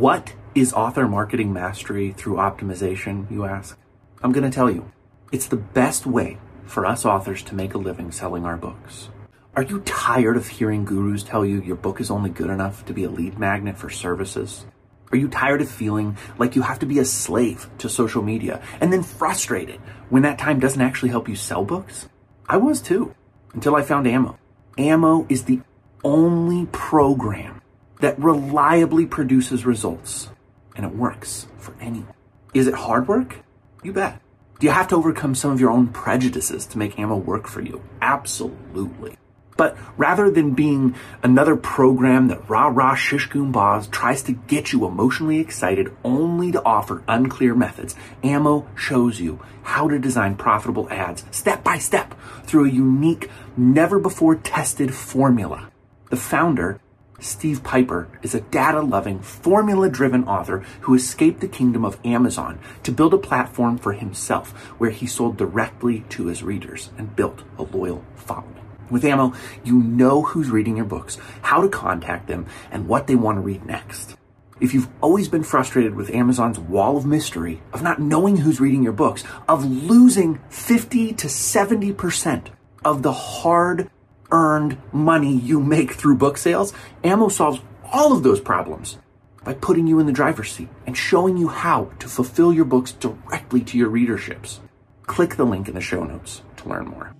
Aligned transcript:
What 0.00 0.32
is 0.54 0.72
author 0.72 1.06
marketing 1.06 1.52
mastery 1.52 2.12
through 2.12 2.36
optimization, 2.36 3.30
you 3.30 3.44
ask? 3.44 3.76
I'm 4.22 4.32
going 4.32 4.50
to 4.50 4.54
tell 4.54 4.70
you. 4.70 4.90
It's 5.30 5.46
the 5.46 5.56
best 5.56 6.06
way 6.06 6.38
for 6.64 6.86
us 6.86 7.04
authors 7.04 7.42
to 7.42 7.54
make 7.54 7.74
a 7.74 7.78
living 7.78 8.10
selling 8.10 8.46
our 8.46 8.56
books. 8.56 9.10
Are 9.54 9.62
you 9.62 9.80
tired 9.80 10.38
of 10.38 10.48
hearing 10.48 10.86
gurus 10.86 11.22
tell 11.22 11.44
you 11.44 11.60
your 11.60 11.76
book 11.76 12.00
is 12.00 12.10
only 12.10 12.30
good 12.30 12.48
enough 12.48 12.82
to 12.86 12.94
be 12.94 13.04
a 13.04 13.10
lead 13.10 13.38
magnet 13.38 13.76
for 13.76 13.90
services? 13.90 14.64
Are 15.12 15.18
you 15.18 15.28
tired 15.28 15.60
of 15.60 15.70
feeling 15.70 16.16
like 16.38 16.56
you 16.56 16.62
have 16.62 16.78
to 16.78 16.86
be 16.86 16.98
a 16.98 17.04
slave 17.04 17.68
to 17.76 17.90
social 17.90 18.22
media 18.22 18.62
and 18.80 18.90
then 18.90 19.02
frustrated 19.02 19.82
when 20.08 20.22
that 20.22 20.38
time 20.38 20.60
doesn't 20.60 20.80
actually 20.80 21.10
help 21.10 21.28
you 21.28 21.36
sell 21.36 21.62
books? 21.62 22.08
I 22.48 22.56
was 22.56 22.80
too, 22.80 23.14
until 23.52 23.76
I 23.76 23.82
found 23.82 24.08
Ammo. 24.08 24.38
Ammo 24.78 25.26
is 25.28 25.44
the 25.44 25.60
only 26.02 26.64
program 26.72 27.59
that 28.00 28.18
reliably 28.18 29.06
produces 29.06 29.64
results, 29.64 30.28
and 30.76 30.84
it 30.84 30.94
works 30.94 31.46
for 31.58 31.74
anyone. 31.80 32.14
Is 32.52 32.66
it 32.66 32.74
hard 32.74 33.08
work? 33.08 33.36
You 33.82 33.92
bet. 33.92 34.20
Do 34.58 34.66
you 34.66 34.72
have 34.72 34.88
to 34.88 34.96
overcome 34.96 35.34
some 35.34 35.52
of 35.52 35.60
your 35.60 35.70
own 35.70 35.88
prejudices 35.88 36.66
to 36.66 36.78
make 36.78 36.98
Ammo 36.98 37.16
work 37.16 37.46
for 37.46 37.62
you? 37.62 37.82
Absolutely. 38.02 39.16
But 39.56 39.76
rather 39.98 40.30
than 40.30 40.52
being 40.52 40.94
another 41.22 41.54
program 41.54 42.28
that 42.28 42.48
rah 42.48 42.68
rah 42.68 42.94
shish 42.94 43.28
tries 43.28 44.22
to 44.22 44.32
get 44.32 44.72
you 44.72 44.86
emotionally 44.86 45.38
excited 45.38 45.94
only 46.02 46.50
to 46.52 46.64
offer 46.64 47.02
unclear 47.06 47.54
methods, 47.54 47.94
Ammo 48.22 48.66
shows 48.74 49.20
you 49.20 49.38
how 49.62 49.88
to 49.88 49.98
design 49.98 50.36
profitable 50.36 50.88
ads 50.90 51.24
step 51.30 51.62
by 51.62 51.78
step 51.78 52.14
through 52.44 52.66
a 52.66 52.70
unique, 52.70 53.30
never 53.56 53.98
before 53.98 54.34
tested 54.34 54.94
formula. 54.94 55.70
The 56.08 56.16
founder, 56.16 56.80
Steve 57.20 57.62
Piper 57.62 58.08
is 58.22 58.34
a 58.34 58.40
data 58.40 58.80
loving, 58.80 59.20
formula 59.20 59.90
driven 59.90 60.24
author 60.24 60.60
who 60.80 60.94
escaped 60.94 61.40
the 61.40 61.48
kingdom 61.48 61.84
of 61.84 61.98
Amazon 62.04 62.58
to 62.82 62.92
build 62.92 63.12
a 63.12 63.18
platform 63.18 63.76
for 63.76 63.92
himself 63.92 64.52
where 64.78 64.90
he 64.90 65.06
sold 65.06 65.36
directly 65.36 66.00
to 66.08 66.26
his 66.26 66.42
readers 66.42 66.90
and 66.96 67.14
built 67.14 67.42
a 67.58 67.62
loyal 67.62 68.02
following. 68.16 68.56
With 68.90 69.04
Ammo, 69.04 69.34
you 69.62 69.78
know 69.82 70.22
who's 70.22 70.50
reading 70.50 70.76
your 70.76 70.86
books, 70.86 71.18
how 71.42 71.60
to 71.60 71.68
contact 71.68 72.26
them, 72.26 72.46
and 72.70 72.88
what 72.88 73.06
they 73.06 73.14
want 73.14 73.36
to 73.36 73.42
read 73.42 73.64
next. 73.64 74.16
If 74.58 74.74
you've 74.74 74.88
always 75.00 75.28
been 75.28 75.44
frustrated 75.44 75.94
with 75.94 76.10
Amazon's 76.10 76.58
wall 76.58 76.96
of 76.96 77.06
mystery, 77.06 77.62
of 77.72 77.82
not 77.82 78.00
knowing 78.00 78.38
who's 78.38 78.60
reading 78.60 78.82
your 78.82 78.92
books, 78.92 79.24
of 79.48 79.64
losing 79.64 80.40
50 80.48 81.12
to 81.14 81.28
70% 81.28 82.48
of 82.84 83.02
the 83.02 83.12
hard 83.12 83.90
earned 84.32 84.78
money 84.92 85.36
you 85.36 85.60
make 85.60 85.92
through 85.92 86.16
book 86.16 86.38
sales, 86.38 86.72
Ammo 87.04 87.28
solves 87.28 87.60
all 87.92 88.12
of 88.12 88.22
those 88.22 88.40
problems 88.40 88.98
by 89.44 89.54
putting 89.54 89.86
you 89.86 89.98
in 89.98 90.06
the 90.06 90.12
driver's 90.12 90.52
seat 90.52 90.68
and 90.86 90.96
showing 90.96 91.36
you 91.36 91.48
how 91.48 91.90
to 91.98 92.08
fulfill 92.08 92.52
your 92.52 92.64
books 92.64 92.92
directly 92.92 93.62
to 93.62 93.78
your 93.78 93.90
readerships. 93.90 94.60
Click 95.06 95.36
the 95.36 95.44
link 95.44 95.68
in 95.68 95.74
the 95.74 95.80
show 95.80 96.04
notes 96.04 96.42
to 96.58 96.68
learn 96.68 96.86
more. 96.86 97.14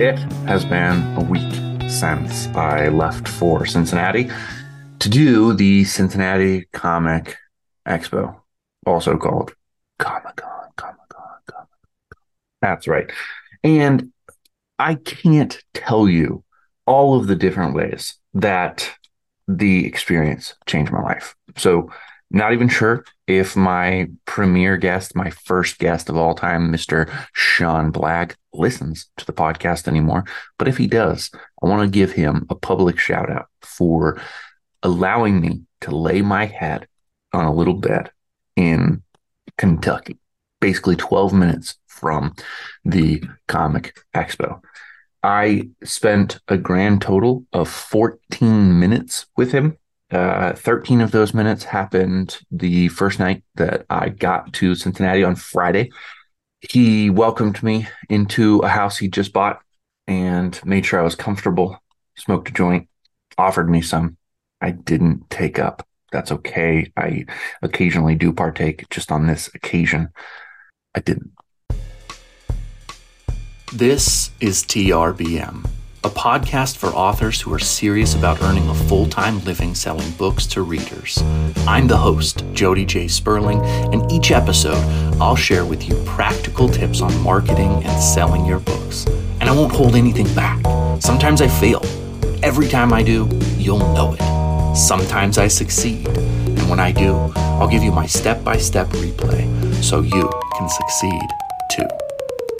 It 0.00 0.18
has 0.46 0.64
been 0.64 0.96
a 1.18 1.22
week 1.22 1.52
since 1.90 2.46
I 2.48 2.88
left 2.88 3.28
for 3.28 3.66
Cincinnati 3.66 4.30
to 4.98 5.08
do 5.08 5.52
the 5.52 5.84
Cincinnati 5.84 6.66
Comic 6.72 7.36
Expo, 7.86 8.40
also 8.86 9.16
called 9.18 9.54
Comic 9.98 10.36
Con. 10.36 10.49
That's 12.60 12.86
right. 12.86 13.10
And 13.62 14.12
I 14.78 14.94
can't 14.94 15.62
tell 15.74 16.08
you 16.08 16.44
all 16.86 17.18
of 17.18 17.26
the 17.26 17.36
different 17.36 17.74
ways 17.74 18.14
that 18.34 18.90
the 19.46 19.86
experience 19.86 20.54
changed 20.66 20.92
my 20.92 21.02
life. 21.02 21.34
So, 21.56 21.90
not 22.32 22.52
even 22.52 22.68
sure 22.68 23.04
if 23.26 23.56
my 23.56 24.08
premier 24.24 24.76
guest, 24.76 25.16
my 25.16 25.30
first 25.30 25.78
guest 25.78 26.08
of 26.08 26.16
all 26.16 26.34
time, 26.34 26.72
Mr. 26.72 27.10
Sean 27.32 27.90
Black, 27.90 28.36
listens 28.52 29.10
to 29.16 29.26
the 29.26 29.32
podcast 29.32 29.88
anymore. 29.88 30.24
But 30.56 30.68
if 30.68 30.76
he 30.76 30.86
does, 30.86 31.30
I 31.60 31.66
want 31.66 31.82
to 31.82 31.98
give 31.98 32.12
him 32.12 32.46
a 32.48 32.54
public 32.54 33.00
shout 33.00 33.30
out 33.30 33.48
for 33.62 34.20
allowing 34.82 35.40
me 35.40 35.62
to 35.82 35.94
lay 35.94 36.22
my 36.22 36.46
head 36.46 36.86
on 37.32 37.44
a 37.44 37.54
little 37.54 37.74
bed 37.74 38.10
in 38.54 39.02
Kentucky, 39.58 40.18
basically 40.60 40.96
12 40.96 41.32
minutes 41.32 41.76
from 42.00 42.34
the 42.84 43.22
Comic 43.46 43.96
Expo. 44.14 44.60
I 45.22 45.68
spent 45.84 46.40
a 46.48 46.56
grand 46.56 47.02
total 47.02 47.44
of 47.52 47.68
14 47.68 48.80
minutes 48.80 49.26
with 49.36 49.52
him 49.52 49.76
uh, 50.10 50.54
13 50.54 51.00
of 51.00 51.12
those 51.12 51.34
minutes 51.34 51.62
happened 51.64 52.40
the 52.50 52.88
first 52.88 53.18
night 53.20 53.44
that 53.54 53.86
I 53.88 54.08
got 54.08 54.52
to 54.54 54.74
Cincinnati 54.74 55.22
on 55.22 55.36
Friday. 55.36 55.90
He 56.60 57.10
welcomed 57.10 57.62
me 57.62 57.88
into 58.08 58.58
a 58.60 58.68
house 58.68 58.98
he 58.98 59.08
just 59.08 59.32
bought 59.32 59.60
and 60.06 60.60
made 60.64 60.84
sure 60.84 60.98
I 60.98 61.04
was 61.04 61.14
comfortable, 61.14 61.78
smoked 62.16 62.48
a 62.48 62.52
joint, 62.52 62.88
offered 63.38 63.70
me 63.70 63.82
some. 63.82 64.16
I 64.60 64.72
didn't 64.72 65.30
take 65.30 65.58
up. 65.58 65.86
That's 66.10 66.32
okay. 66.32 66.92
I 66.96 67.26
occasionally 67.62 68.16
do 68.16 68.32
partake, 68.32 68.88
just 68.90 69.12
on 69.12 69.28
this 69.28 69.48
occasion, 69.54 70.08
I 70.94 71.00
didn't. 71.00 71.30
This 73.72 74.32
is 74.40 74.64
TRBM 74.64 75.64
a 76.02 76.08
podcast 76.08 76.76
for 76.78 76.88
authors 76.88 77.40
who 77.40 77.52
are 77.52 77.58
serious 77.60 78.16
about 78.16 78.42
earning 78.42 78.68
a 78.68 78.74
full 78.74 79.06
time 79.06 79.38
living 79.44 79.76
selling 79.76 80.10
books 80.12 80.44
to 80.46 80.62
readers. 80.62 81.22
I'm 81.68 81.86
the 81.86 81.96
host, 81.96 82.42
Jody 82.52 82.84
J. 82.84 83.06
Sperling, 83.06 83.60
and 83.92 84.10
each 84.10 84.32
episode 84.32 84.82
I'll 85.20 85.36
share 85.36 85.64
with 85.64 85.88
you 85.88 86.02
practical 86.04 86.68
tips 86.68 87.00
on 87.00 87.16
marketing 87.22 87.84
and 87.84 88.02
selling 88.02 88.44
your 88.44 88.58
books. 88.58 89.06
And 89.40 89.44
I 89.44 89.52
won't 89.52 89.72
hold 89.72 89.94
anything 89.94 90.32
back. 90.34 90.60
Sometimes 91.00 91.40
I 91.40 91.46
fail. 91.46 91.82
Every 92.42 92.66
time 92.66 92.92
I 92.92 93.04
do, 93.04 93.28
you'll 93.56 93.78
know 93.78 94.16
it. 94.18 94.76
Sometimes 94.76 95.38
I 95.38 95.46
succeed. 95.46 96.08
And 96.08 96.68
when 96.68 96.80
I 96.80 96.90
do, 96.90 97.14
I'll 97.36 97.68
give 97.68 97.84
you 97.84 97.92
my 97.92 98.06
step 98.06 98.42
by 98.42 98.56
step 98.56 98.88
replay 98.88 99.46
so 99.80 100.00
you 100.00 100.28
can 100.56 100.68
succeed 100.68 101.28
too. 101.70 101.88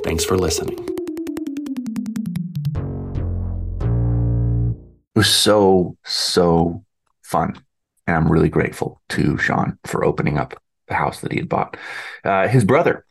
Thanks 0.04 0.24
for 0.24 0.36
listening. 0.36 0.89
Was 5.20 5.28
so, 5.28 5.98
so 6.02 6.82
fun. 7.20 7.54
And 8.06 8.16
I'm 8.16 8.32
really 8.32 8.48
grateful 8.48 9.02
to 9.10 9.36
Sean 9.36 9.78
for 9.84 10.02
opening 10.02 10.38
up 10.38 10.58
the 10.88 10.94
house 10.94 11.20
that 11.20 11.30
he 11.30 11.36
had 11.36 11.48
bought. 11.48 11.76
Uh, 12.24 12.48
his 12.48 12.64
brother 12.64 13.04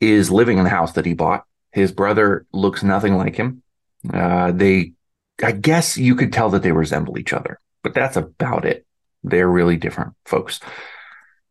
is 0.00 0.30
living 0.30 0.56
in 0.56 0.64
the 0.64 0.70
house 0.70 0.92
that 0.92 1.04
he 1.04 1.12
bought. 1.12 1.44
His 1.72 1.92
brother 1.92 2.46
looks 2.54 2.82
nothing 2.82 3.18
like 3.18 3.36
him. 3.36 3.62
Uh, 4.10 4.50
they, 4.52 4.94
I 5.42 5.52
guess 5.52 5.98
you 5.98 6.14
could 6.14 6.32
tell 6.32 6.48
that 6.48 6.62
they 6.62 6.72
resemble 6.72 7.18
each 7.18 7.34
other, 7.34 7.60
but 7.82 7.92
that's 7.92 8.16
about 8.16 8.64
it. 8.64 8.86
They're 9.22 9.46
really 9.46 9.76
different 9.76 10.14
folks. 10.24 10.58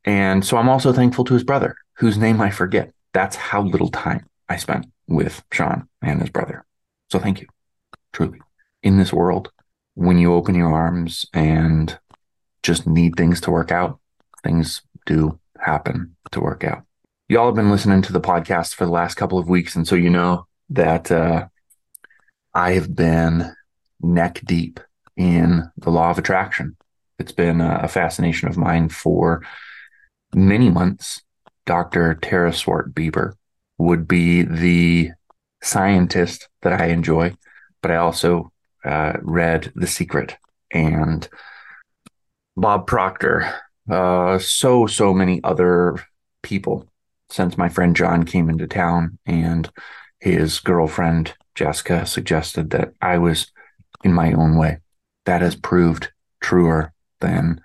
And 0.03 0.43
so 0.43 0.57
I'm 0.57 0.67
also 0.67 0.93
thankful 0.93 1.25
to 1.25 1.35
his 1.35 1.43
brother, 1.43 1.75
whose 1.97 2.17
name 2.17 2.41
I 2.41 2.49
forget. 2.49 2.91
That's 3.13 3.35
how 3.35 3.61
little 3.61 3.91
time 3.91 4.25
I 4.49 4.55
spent 4.55 4.87
with 5.07 5.43
Sean 5.51 5.87
and 6.01 6.21
his 6.21 6.31
brother. 6.31 6.65
So 7.11 7.19
thank 7.19 7.39
you, 7.39 7.47
truly. 8.13 8.39
In 8.81 8.97
this 8.97 9.13
world, 9.13 9.51
when 9.95 10.17
you 10.17 10.33
open 10.33 10.55
your 10.55 10.73
arms 10.73 11.25
and 11.33 11.97
just 12.63 12.85
need 12.85 13.15
things 13.15 13.41
to 13.41 13.51
work 13.51 13.71
out, 13.71 13.99
things 14.43 14.81
do 15.05 15.39
happen 15.59 16.15
to 16.31 16.39
work 16.39 16.63
out. 16.63 16.83
Y'all 17.27 17.47
have 17.47 17.55
been 17.55 17.71
listening 17.71 18.01
to 18.03 18.13
the 18.13 18.21
podcast 18.21 18.75
for 18.75 18.85
the 18.85 18.91
last 18.91 19.15
couple 19.15 19.39
of 19.39 19.49
weeks, 19.49 19.75
and 19.75 19.87
so 19.87 19.95
you 19.95 20.09
know 20.09 20.45
that 20.69 21.11
uh, 21.11 21.47
I 22.53 22.73
have 22.73 22.95
been 22.95 23.51
neck 24.01 24.41
deep 24.45 24.79
in 25.17 25.63
the 25.77 25.89
law 25.89 26.11
of 26.11 26.19
attraction. 26.19 26.75
It's 27.17 27.31
been 27.31 27.61
a 27.61 27.87
fascination 27.87 28.47
of 28.47 28.57
mine 28.57 28.89
for 28.89 29.41
many 30.33 30.69
months. 30.69 31.21
Dr. 31.65 32.13
Tara 32.15 32.53
Swart 32.53 32.93
Bieber 32.93 33.33
would 33.77 34.07
be 34.07 34.43
the 34.43 35.11
scientist 35.63 36.47
that 36.61 36.79
I 36.79 36.87
enjoy, 36.87 37.35
but 37.81 37.91
I 37.91 37.95
also 37.95 38.51
uh, 38.85 39.13
read 39.21 39.71
The 39.75 39.87
Secret 39.87 40.35
and 40.71 41.27
Bob 42.55 42.87
Proctor, 42.87 43.53
uh, 43.89 44.39
so, 44.39 44.87
so 44.87 45.13
many 45.13 45.43
other 45.43 45.97
people 46.41 46.87
since 47.29 47.57
my 47.57 47.69
friend 47.69 47.95
John 47.95 48.23
came 48.23 48.49
into 48.49 48.67
town 48.67 49.17
and 49.25 49.69
his 50.19 50.59
girlfriend 50.59 51.33
Jessica 51.55 52.05
suggested 52.05 52.69
that 52.71 52.93
I 53.01 53.17
was 53.17 53.51
in 54.03 54.13
my 54.13 54.33
own 54.33 54.57
way. 54.57 54.79
That 55.25 55.41
has 55.41 55.55
proved 55.55 56.11
truer 56.41 56.93
than 57.21 57.61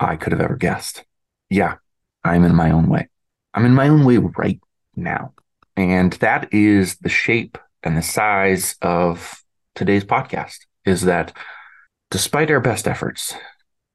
I 0.00 0.16
could 0.16 0.32
have 0.32 0.40
ever 0.40 0.56
guessed. 0.56 1.04
Yeah, 1.50 1.76
I'm 2.24 2.44
in 2.44 2.54
my 2.54 2.70
own 2.70 2.88
way. 2.88 3.08
I'm 3.54 3.64
in 3.64 3.74
my 3.74 3.88
own 3.88 4.04
way 4.04 4.18
right 4.18 4.60
now. 4.96 5.34
And 5.76 6.12
that 6.14 6.52
is 6.52 6.96
the 6.96 7.08
shape 7.08 7.58
and 7.82 7.96
the 7.96 8.02
size 8.02 8.76
of 8.82 9.42
today's 9.78 10.04
podcast 10.04 10.66
is 10.84 11.02
that 11.02 11.32
despite 12.10 12.50
our 12.50 12.58
best 12.58 12.88
efforts, 12.88 13.32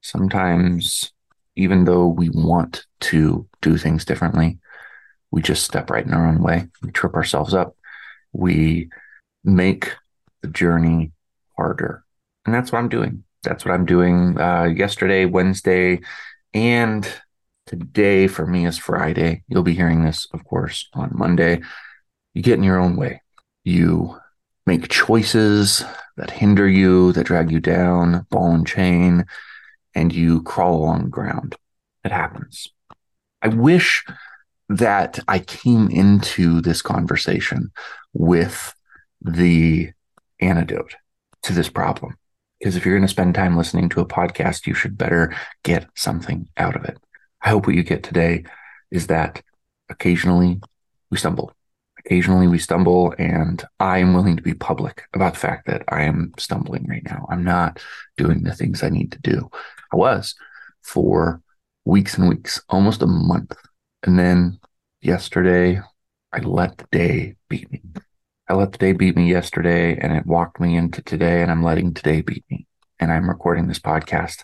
sometimes, 0.01 1.11
even 1.57 1.83
though 1.83 2.07
we 2.07 2.29
want 2.29 2.85
to 3.01 3.45
do 3.61 3.77
things 3.77 4.05
differently, 4.05 4.59
we 5.29 5.41
just 5.41 5.65
step 5.65 5.89
right 5.89 6.05
in 6.05 6.13
our 6.13 6.25
own 6.25 6.41
way. 6.41 6.69
We 6.81 6.91
trip 6.91 7.15
ourselves 7.15 7.53
up. 7.53 7.75
We 8.31 8.91
make 9.43 9.91
the 10.41 10.47
journey 10.47 11.11
harder. 11.57 12.05
And 12.45 12.55
that's 12.55 12.71
what 12.71 12.79
I'm 12.79 12.89
doing. 12.89 13.25
That's 13.43 13.65
what 13.65 13.73
I'm 13.73 13.85
doing 13.85 14.39
uh, 14.39 14.63
yesterday, 14.63 15.25
Wednesday, 15.25 15.99
and 16.53 17.05
today 17.65 18.27
for 18.27 18.47
me 18.47 18.65
is 18.65 18.77
Friday. 18.77 19.43
You'll 19.49 19.63
be 19.63 19.75
hearing 19.75 20.05
this, 20.05 20.29
of 20.33 20.45
course, 20.45 20.87
on 20.93 21.11
Monday. 21.13 21.61
You 22.33 22.41
get 22.41 22.57
in 22.57 22.63
your 22.63 22.79
own 22.79 22.95
way. 22.95 23.21
You 23.65 24.17
make 24.65 24.89
choices 24.89 25.83
that 26.17 26.31
hinder 26.31 26.67
you, 26.67 27.11
that 27.13 27.25
drag 27.25 27.51
you 27.51 27.59
down, 27.59 28.25
ball 28.29 28.51
and 28.51 28.67
chain, 28.67 29.25
and 29.95 30.13
you 30.13 30.41
crawl 30.43 30.75
along 30.75 31.03
the 31.03 31.09
ground. 31.09 31.55
It 32.03 32.11
happens. 32.11 32.67
I 33.41 33.49
wish 33.49 34.05
that 34.69 35.19
I 35.27 35.39
came 35.39 35.89
into 35.89 36.61
this 36.61 36.81
conversation 36.81 37.71
with 38.13 38.73
the 39.21 39.91
antidote 40.39 40.95
to 41.43 41.53
this 41.53 41.69
problem. 41.69 42.17
Because 42.59 42.75
if 42.75 42.85
you're 42.85 42.95
going 42.95 43.05
to 43.05 43.11
spend 43.11 43.35
time 43.35 43.57
listening 43.57 43.89
to 43.89 44.01
a 44.01 44.05
podcast, 44.05 44.65
you 44.65 44.73
should 44.73 44.97
better 44.97 45.35
get 45.63 45.87
something 45.95 46.47
out 46.55 46.75
of 46.75 46.85
it. 46.85 46.97
I 47.41 47.49
hope 47.49 47.67
what 47.67 47.75
you 47.75 47.83
get 47.83 48.03
today 48.03 48.45
is 48.89 49.07
that 49.07 49.43
occasionally 49.89 50.61
we 51.11 51.17
stumble. 51.17 51.53
Occasionally 52.05 52.47
we 52.47 52.59
stumble, 52.59 53.13
and 53.17 53.63
I 53.79 53.99
am 53.99 54.13
willing 54.13 54.35
to 54.35 54.43
be 54.43 54.53
public 54.53 55.03
about 55.13 55.33
the 55.33 55.39
fact 55.39 55.67
that 55.67 55.83
I 55.87 56.03
am 56.03 56.33
stumbling 56.37 56.85
right 56.87 57.03
now. 57.05 57.25
I'm 57.29 57.43
not 57.43 57.79
doing 58.17 58.43
the 58.43 58.53
things 58.53 58.83
I 58.83 58.89
need 58.89 59.11
to 59.13 59.21
do. 59.21 59.49
I 59.91 59.95
was 59.95 60.35
for 60.81 61.41
weeks 61.85 62.17
and 62.17 62.27
weeks, 62.27 62.61
almost 62.69 63.01
a 63.01 63.07
month. 63.07 63.55
And 64.03 64.19
then 64.19 64.59
yesterday, 65.01 65.79
I 66.33 66.39
let 66.39 66.77
the 66.77 66.87
day 66.91 67.35
beat 67.47 67.71
me. 67.71 67.81
I 68.49 68.55
let 68.55 68.73
the 68.73 68.77
day 68.77 68.91
beat 68.91 69.15
me 69.15 69.29
yesterday 69.29 69.97
and 69.97 70.11
it 70.11 70.25
walked 70.25 70.59
me 70.59 70.75
into 70.75 71.01
today, 71.01 71.41
and 71.41 71.49
I'm 71.49 71.63
letting 71.63 71.93
today 71.93 72.21
beat 72.21 72.43
me. 72.49 72.67
And 72.99 73.11
I'm 73.11 73.29
recording 73.29 73.67
this 73.67 73.79
podcast 73.79 74.43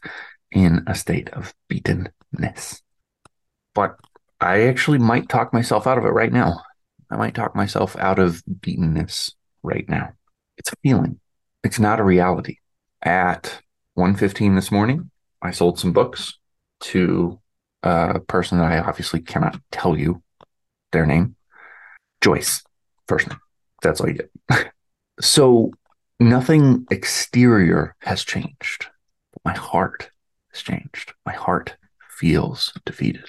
in 0.51 0.83
a 0.88 0.95
state 0.95 1.29
of 1.29 1.53
beatenness. 1.69 2.81
But 3.75 3.97
I 4.39 4.67
actually 4.67 4.97
might 4.97 5.27
talk 5.27 5.53
myself 5.53 5.88
out 5.88 5.97
of 5.97 6.05
it 6.05 6.09
right 6.09 6.31
now. 6.31 6.62
I 7.09 7.17
might 7.17 7.35
talk 7.35 7.56
myself 7.56 7.95
out 7.97 8.19
of 8.19 8.44
beatenness 8.45 9.33
right 9.63 9.88
now. 9.89 10.13
It's 10.57 10.71
a 10.71 10.75
feeling. 10.83 11.19
It's 11.63 11.79
not 11.79 12.00
a 12.00 12.03
reality. 12.03 12.57
At 13.01 13.61
1:15 13.95 14.56
this 14.56 14.71
morning, 14.71 15.09
I 15.41 15.51
sold 15.51 15.79
some 15.79 15.94
books 15.94 16.38
to 16.81 17.39
a 17.83 18.19
person 18.19 18.57
that 18.59 18.71
I 18.71 18.79
obviously 18.79 19.21
cannot 19.21 19.59
tell 19.71 19.97
you 19.97 20.21
their 20.91 21.06
name. 21.06 21.35
Joyce, 22.21 22.63
first 23.07 23.29
name. 23.29 23.39
That's 23.81 24.01
all 24.01 24.09
you 24.09 24.15
get. 24.15 24.71
so 25.21 25.71
nothing 26.19 26.85
exterior 26.91 27.95
has 28.01 28.23
changed. 28.23 28.88
My 29.45 29.53
heart 29.53 30.12
has 30.51 30.62
changed. 30.62 31.13
My 31.25 31.33
heart 31.33 31.77
feels 32.09 32.73
defeated. 32.85 33.25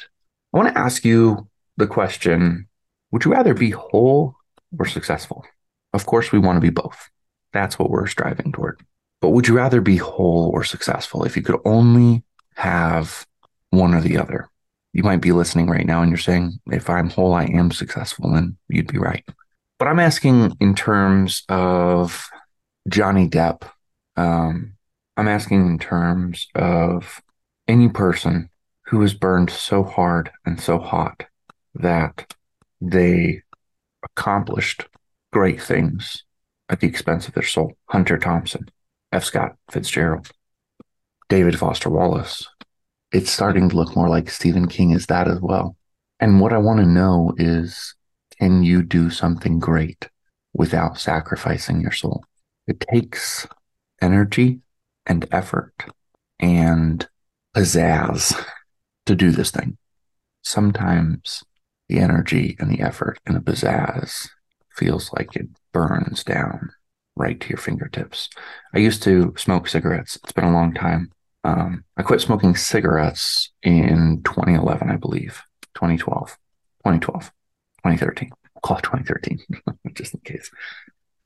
I 0.52 0.58
want 0.58 0.74
to 0.74 0.78
ask 0.78 1.04
you 1.04 1.48
the 1.76 1.86
question 1.86 2.66
Would 3.12 3.24
you 3.24 3.32
rather 3.32 3.54
be 3.54 3.70
whole 3.70 4.36
or 4.78 4.86
successful? 4.86 5.44
Of 5.92 6.06
course, 6.06 6.32
we 6.32 6.38
want 6.38 6.56
to 6.56 6.60
be 6.60 6.70
both. 6.70 7.10
That's 7.52 7.78
what 7.78 7.90
we're 7.90 8.06
striving 8.06 8.52
toward. 8.52 8.80
But 9.20 9.30
would 9.30 9.48
you 9.48 9.56
rather 9.56 9.80
be 9.80 9.96
whole 9.96 10.50
or 10.54 10.64
successful 10.64 11.24
if 11.24 11.36
you 11.36 11.42
could 11.42 11.60
only 11.64 12.22
have 12.54 13.26
one 13.70 13.94
or 13.94 14.00
the 14.00 14.18
other? 14.18 14.48
You 14.92 15.02
might 15.02 15.20
be 15.20 15.32
listening 15.32 15.68
right 15.68 15.86
now 15.86 16.02
and 16.02 16.10
you're 16.10 16.18
saying, 16.18 16.58
if 16.66 16.88
I'm 16.88 17.10
whole, 17.10 17.34
I 17.34 17.44
am 17.44 17.70
successful, 17.70 18.34
and 18.34 18.56
you'd 18.68 18.92
be 18.92 18.98
right. 18.98 19.24
But 19.78 19.88
I'm 19.88 20.00
asking 20.00 20.56
in 20.60 20.74
terms 20.74 21.42
of 21.48 22.28
Johnny 22.88 23.28
Depp. 23.28 23.62
Um, 24.16 24.74
I'm 25.16 25.28
asking 25.28 25.66
in 25.66 25.78
terms 25.78 26.48
of 26.54 27.20
any 27.68 27.88
person 27.88 28.50
who 28.86 29.02
is 29.02 29.14
burned 29.14 29.50
so 29.50 29.84
hard 29.84 30.30
and 30.44 30.60
so 30.60 30.78
hot 30.78 31.24
that 31.74 32.34
they 32.80 33.42
accomplished 34.02 34.86
great 35.32 35.62
things 35.62 36.24
at 36.68 36.80
the 36.80 36.86
expense 36.86 37.28
of 37.28 37.34
their 37.34 37.42
soul. 37.42 37.72
Hunter 37.86 38.18
Thompson, 38.18 38.68
F. 39.12 39.24
Scott 39.24 39.56
Fitzgerald, 39.70 40.30
David 41.28 41.58
Foster 41.58 41.90
Wallace. 41.90 42.46
It's 43.12 43.30
starting 43.30 43.68
to 43.68 43.76
look 43.76 43.96
more 43.96 44.08
like 44.08 44.30
Stephen 44.30 44.68
King 44.68 44.92
is 44.92 45.06
that 45.06 45.28
as 45.28 45.40
well. 45.40 45.76
And 46.20 46.40
what 46.40 46.52
I 46.52 46.58
want 46.58 46.80
to 46.80 46.86
know 46.86 47.32
is 47.36 47.94
can 48.38 48.62
you 48.62 48.82
do 48.82 49.10
something 49.10 49.58
great 49.58 50.08
without 50.52 50.98
sacrificing 50.98 51.80
your 51.80 51.92
soul? 51.92 52.24
It 52.66 52.84
takes 52.92 53.46
energy 54.00 54.60
and 55.06 55.26
effort 55.32 55.74
and 56.38 57.06
pizzazz 57.54 58.34
to 59.06 59.14
do 59.14 59.30
this 59.30 59.50
thing. 59.50 59.76
Sometimes 60.42 61.42
the 61.90 61.98
energy 61.98 62.56
and 62.58 62.70
the 62.70 62.80
effort 62.80 63.18
and 63.26 63.36
the 63.36 63.40
pizzazz 63.40 64.28
feels 64.76 65.12
like 65.12 65.34
it 65.34 65.48
burns 65.72 66.22
down 66.22 66.70
right 67.16 67.40
to 67.40 67.48
your 67.48 67.58
fingertips. 67.58 68.30
I 68.72 68.78
used 68.78 69.02
to 69.02 69.34
smoke 69.36 69.68
cigarettes. 69.68 70.16
It's 70.22 70.32
been 70.32 70.44
a 70.44 70.52
long 70.52 70.72
time. 70.72 71.10
Um, 71.42 71.84
I 71.96 72.02
quit 72.02 72.20
smoking 72.20 72.54
cigarettes 72.54 73.50
in 73.62 74.22
2011, 74.24 74.88
I 74.88 74.96
believe, 74.96 75.42
2012, 75.74 76.30
2012. 76.84 77.32
2013. 77.84 78.30
I'll 78.56 78.60
call 78.60 78.76
it 78.76 78.82
2013, 78.82 79.40
just 79.94 80.14
in 80.14 80.20
case. 80.20 80.50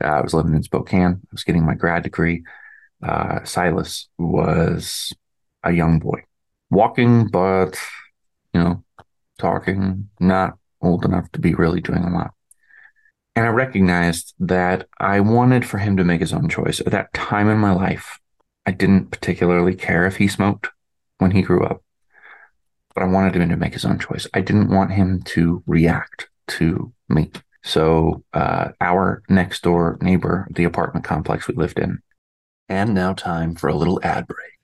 Uh, 0.03 0.07
I 0.07 0.21
was 0.21 0.35
living 0.35 0.55
in 0.55 0.63
Spokane. 0.63 1.21
I 1.23 1.29
was 1.33 1.45
getting 1.45 1.67
my 1.67 1.75
grad 1.75 2.05
degree. 2.05 2.45
Uh, 3.03 3.45
Silas 3.45 4.09
was 4.19 5.13
a 5.63 5.73
young 5.73 5.99
boy, 5.99 6.23
walking, 6.71 7.29
but, 7.29 7.79
you 8.55 8.61
know, 8.63 8.85
talking, 9.45 10.09
not 10.19 10.57
old 10.81 11.05
enough 11.05 11.31
to 11.33 11.41
be 11.41 11.55
really 11.55 11.81
doing 11.81 12.03
a 12.03 12.11
lot. 12.11 12.31
And 13.37 13.45
I 13.45 13.51
recognized 13.51 14.33
that 14.39 14.89
I 14.99 15.21
wanted 15.21 15.67
for 15.67 15.79
him 15.79 15.97
to 15.99 16.05
make 16.05 16.21
his 16.21 16.33
own 16.33 16.49
choice. 16.49 16.81
At 16.81 16.93
that 16.93 17.13
time 17.13 17.51
in 17.51 17.59
my 17.59 17.73
life, 17.73 18.19
I 18.65 18.71
didn't 18.71 19.11
particularly 19.11 19.75
care 19.75 20.07
if 20.07 20.17
he 20.17 20.29
smoked 20.29 20.69
when 21.19 21.33
he 21.33 21.43
grew 21.43 21.65
up, 21.65 21.83
but 22.95 23.03
I 23.03 23.07
wanted 23.07 23.37
him 23.37 23.51
to 23.51 23.57
make 23.57 23.75
his 23.75 23.85
own 23.85 23.99
choice. 23.99 24.27
I 24.33 24.41
didn't 24.41 24.71
want 24.71 24.93
him 24.93 25.21
to 25.35 25.63
react 25.67 26.29
to 26.59 26.93
me. 27.09 27.31
So, 27.63 28.23
uh, 28.33 28.69
our 28.81 29.23
next 29.29 29.63
door 29.63 29.99
neighbor, 30.01 30.47
the 30.51 30.65
apartment 30.65 31.05
complex 31.05 31.49
we 31.49 31.55
lived 31.55 31.79
in. 31.79 32.01
And 32.69 32.95
now, 32.95 33.13
time 33.13 33.55
for 33.57 33.69
a 33.69 33.75
little 33.75 34.01
ad 34.03 34.27
break. 34.27 34.59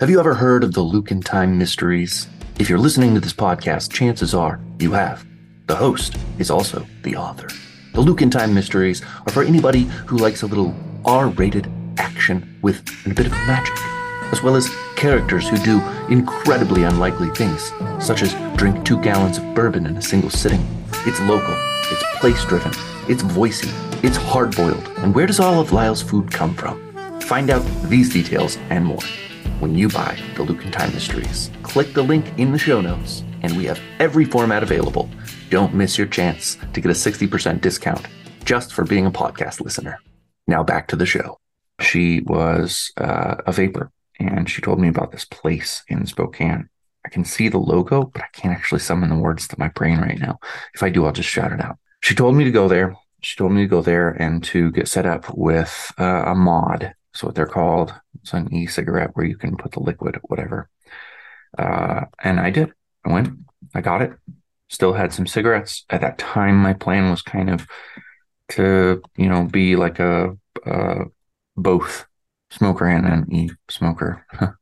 Have 0.00 0.10
you 0.10 0.20
ever 0.20 0.34
heard 0.34 0.64
of 0.64 0.72
the 0.74 0.80
Luke 0.80 1.10
in 1.10 1.22
Time 1.22 1.58
mysteries? 1.58 2.28
If 2.62 2.68
you're 2.68 2.78
listening 2.78 3.12
to 3.14 3.20
this 3.20 3.32
podcast, 3.32 3.90
chances 3.90 4.36
are 4.36 4.60
you 4.78 4.92
have. 4.92 5.26
The 5.66 5.74
host 5.74 6.16
is 6.38 6.48
also 6.48 6.86
the 7.02 7.16
author. 7.16 7.48
The 7.92 8.00
Luke 8.00 8.22
in 8.22 8.30
Time 8.30 8.54
mysteries 8.54 9.02
are 9.26 9.32
for 9.32 9.42
anybody 9.42 9.82
who 10.06 10.16
likes 10.16 10.42
a 10.42 10.46
little 10.46 10.72
R 11.04 11.26
rated 11.30 11.68
action 11.98 12.56
with 12.62 12.88
a 13.04 13.12
bit 13.12 13.26
of 13.26 13.32
magic, 13.32 13.74
as 14.30 14.44
well 14.44 14.54
as 14.54 14.72
characters 14.94 15.48
who 15.48 15.56
do 15.56 15.82
incredibly 16.08 16.84
unlikely 16.84 17.30
things, 17.30 17.72
such 17.98 18.22
as 18.22 18.32
drink 18.56 18.84
two 18.84 19.00
gallons 19.02 19.38
of 19.38 19.54
bourbon 19.56 19.84
in 19.84 19.96
a 19.96 20.02
single 20.02 20.30
sitting 20.30 20.64
it's 21.04 21.18
local, 21.22 21.56
it's 21.90 22.20
place 22.20 22.44
driven, 22.44 22.70
it's 23.08 23.24
voicey, 23.24 23.72
it's 24.04 24.16
hard 24.16 24.54
boiled. 24.54 24.86
And 24.98 25.12
where 25.12 25.26
does 25.26 25.40
all 25.40 25.60
of 25.60 25.72
Lyle's 25.72 26.00
food 26.00 26.30
come 26.30 26.54
from? 26.54 27.20
Find 27.22 27.50
out 27.50 27.66
these 27.88 28.12
details 28.12 28.56
and 28.70 28.84
more 28.84 29.00
when 29.62 29.78
you 29.78 29.88
buy 29.88 30.18
the 30.34 30.42
Luke 30.42 30.64
in 30.64 30.72
Time 30.72 30.92
Mysteries. 30.92 31.48
Click 31.62 31.94
the 31.94 32.02
link 32.02 32.36
in 32.36 32.50
the 32.50 32.58
show 32.58 32.80
notes, 32.80 33.22
and 33.42 33.56
we 33.56 33.64
have 33.66 33.80
every 34.00 34.24
format 34.24 34.64
available. 34.64 35.08
Don't 35.50 35.72
miss 35.72 35.96
your 35.96 36.08
chance 36.08 36.58
to 36.72 36.80
get 36.80 36.90
a 36.90 36.94
60% 36.94 37.60
discount 37.60 38.04
just 38.44 38.72
for 38.72 38.84
being 38.84 39.06
a 39.06 39.10
podcast 39.12 39.60
listener. 39.60 40.00
Now 40.48 40.64
back 40.64 40.88
to 40.88 40.96
the 40.96 41.06
show. 41.06 41.38
She 41.80 42.22
was 42.22 42.90
uh, 42.96 43.36
a 43.46 43.52
vaper, 43.52 43.92
and 44.18 44.50
she 44.50 44.60
told 44.60 44.80
me 44.80 44.88
about 44.88 45.12
this 45.12 45.24
place 45.24 45.84
in 45.86 46.06
Spokane 46.06 46.68
I 47.04 47.08
can 47.08 47.24
see 47.24 47.48
the 47.48 47.58
logo, 47.58 48.04
but 48.04 48.22
I 48.22 48.26
can't 48.32 48.54
actually 48.54 48.80
summon 48.80 49.10
the 49.10 49.16
words 49.16 49.48
to 49.48 49.58
my 49.58 49.68
brain 49.68 49.98
right 49.98 50.18
now. 50.18 50.38
If 50.74 50.82
I 50.82 50.90
do, 50.90 51.04
I'll 51.04 51.12
just 51.12 51.28
shout 51.28 51.52
it 51.52 51.60
out. 51.60 51.78
She 52.00 52.14
told 52.14 52.36
me 52.36 52.44
to 52.44 52.50
go 52.50 52.68
there. 52.68 52.96
She 53.20 53.36
told 53.36 53.52
me 53.52 53.62
to 53.62 53.68
go 53.68 53.82
there 53.82 54.10
and 54.10 54.42
to 54.44 54.70
get 54.72 54.88
set 54.88 55.06
up 55.06 55.32
with 55.36 55.92
uh, 55.98 56.24
a 56.26 56.34
mod. 56.34 56.94
That's 57.12 57.22
what 57.22 57.34
they're 57.34 57.46
called. 57.46 57.94
It's 58.22 58.32
an 58.32 58.52
e-cigarette 58.52 59.10
where 59.14 59.26
you 59.26 59.36
can 59.36 59.56
put 59.56 59.72
the 59.72 59.80
liquid, 59.80 60.18
whatever. 60.22 60.70
Uh, 61.58 62.06
and 62.22 62.40
I 62.40 62.50
did. 62.50 62.72
I 63.04 63.12
went. 63.12 63.38
I 63.74 63.80
got 63.80 64.02
it. 64.02 64.12
Still 64.68 64.94
had 64.94 65.12
some 65.12 65.26
cigarettes 65.26 65.84
at 65.90 66.00
that 66.00 66.18
time. 66.18 66.56
My 66.56 66.72
plan 66.72 67.10
was 67.10 67.20
kind 67.20 67.50
of 67.50 67.66
to, 68.50 69.02
you 69.16 69.28
know, 69.28 69.44
be 69.44 69.76
like 69.76 69.98
a, 69.98 70.36
both 71.56 72.06
smoker 72.50 72.86
and 72.86 73.06
an 73.06 73.32
e 73.32 73.50
smoker. 73.68 74.26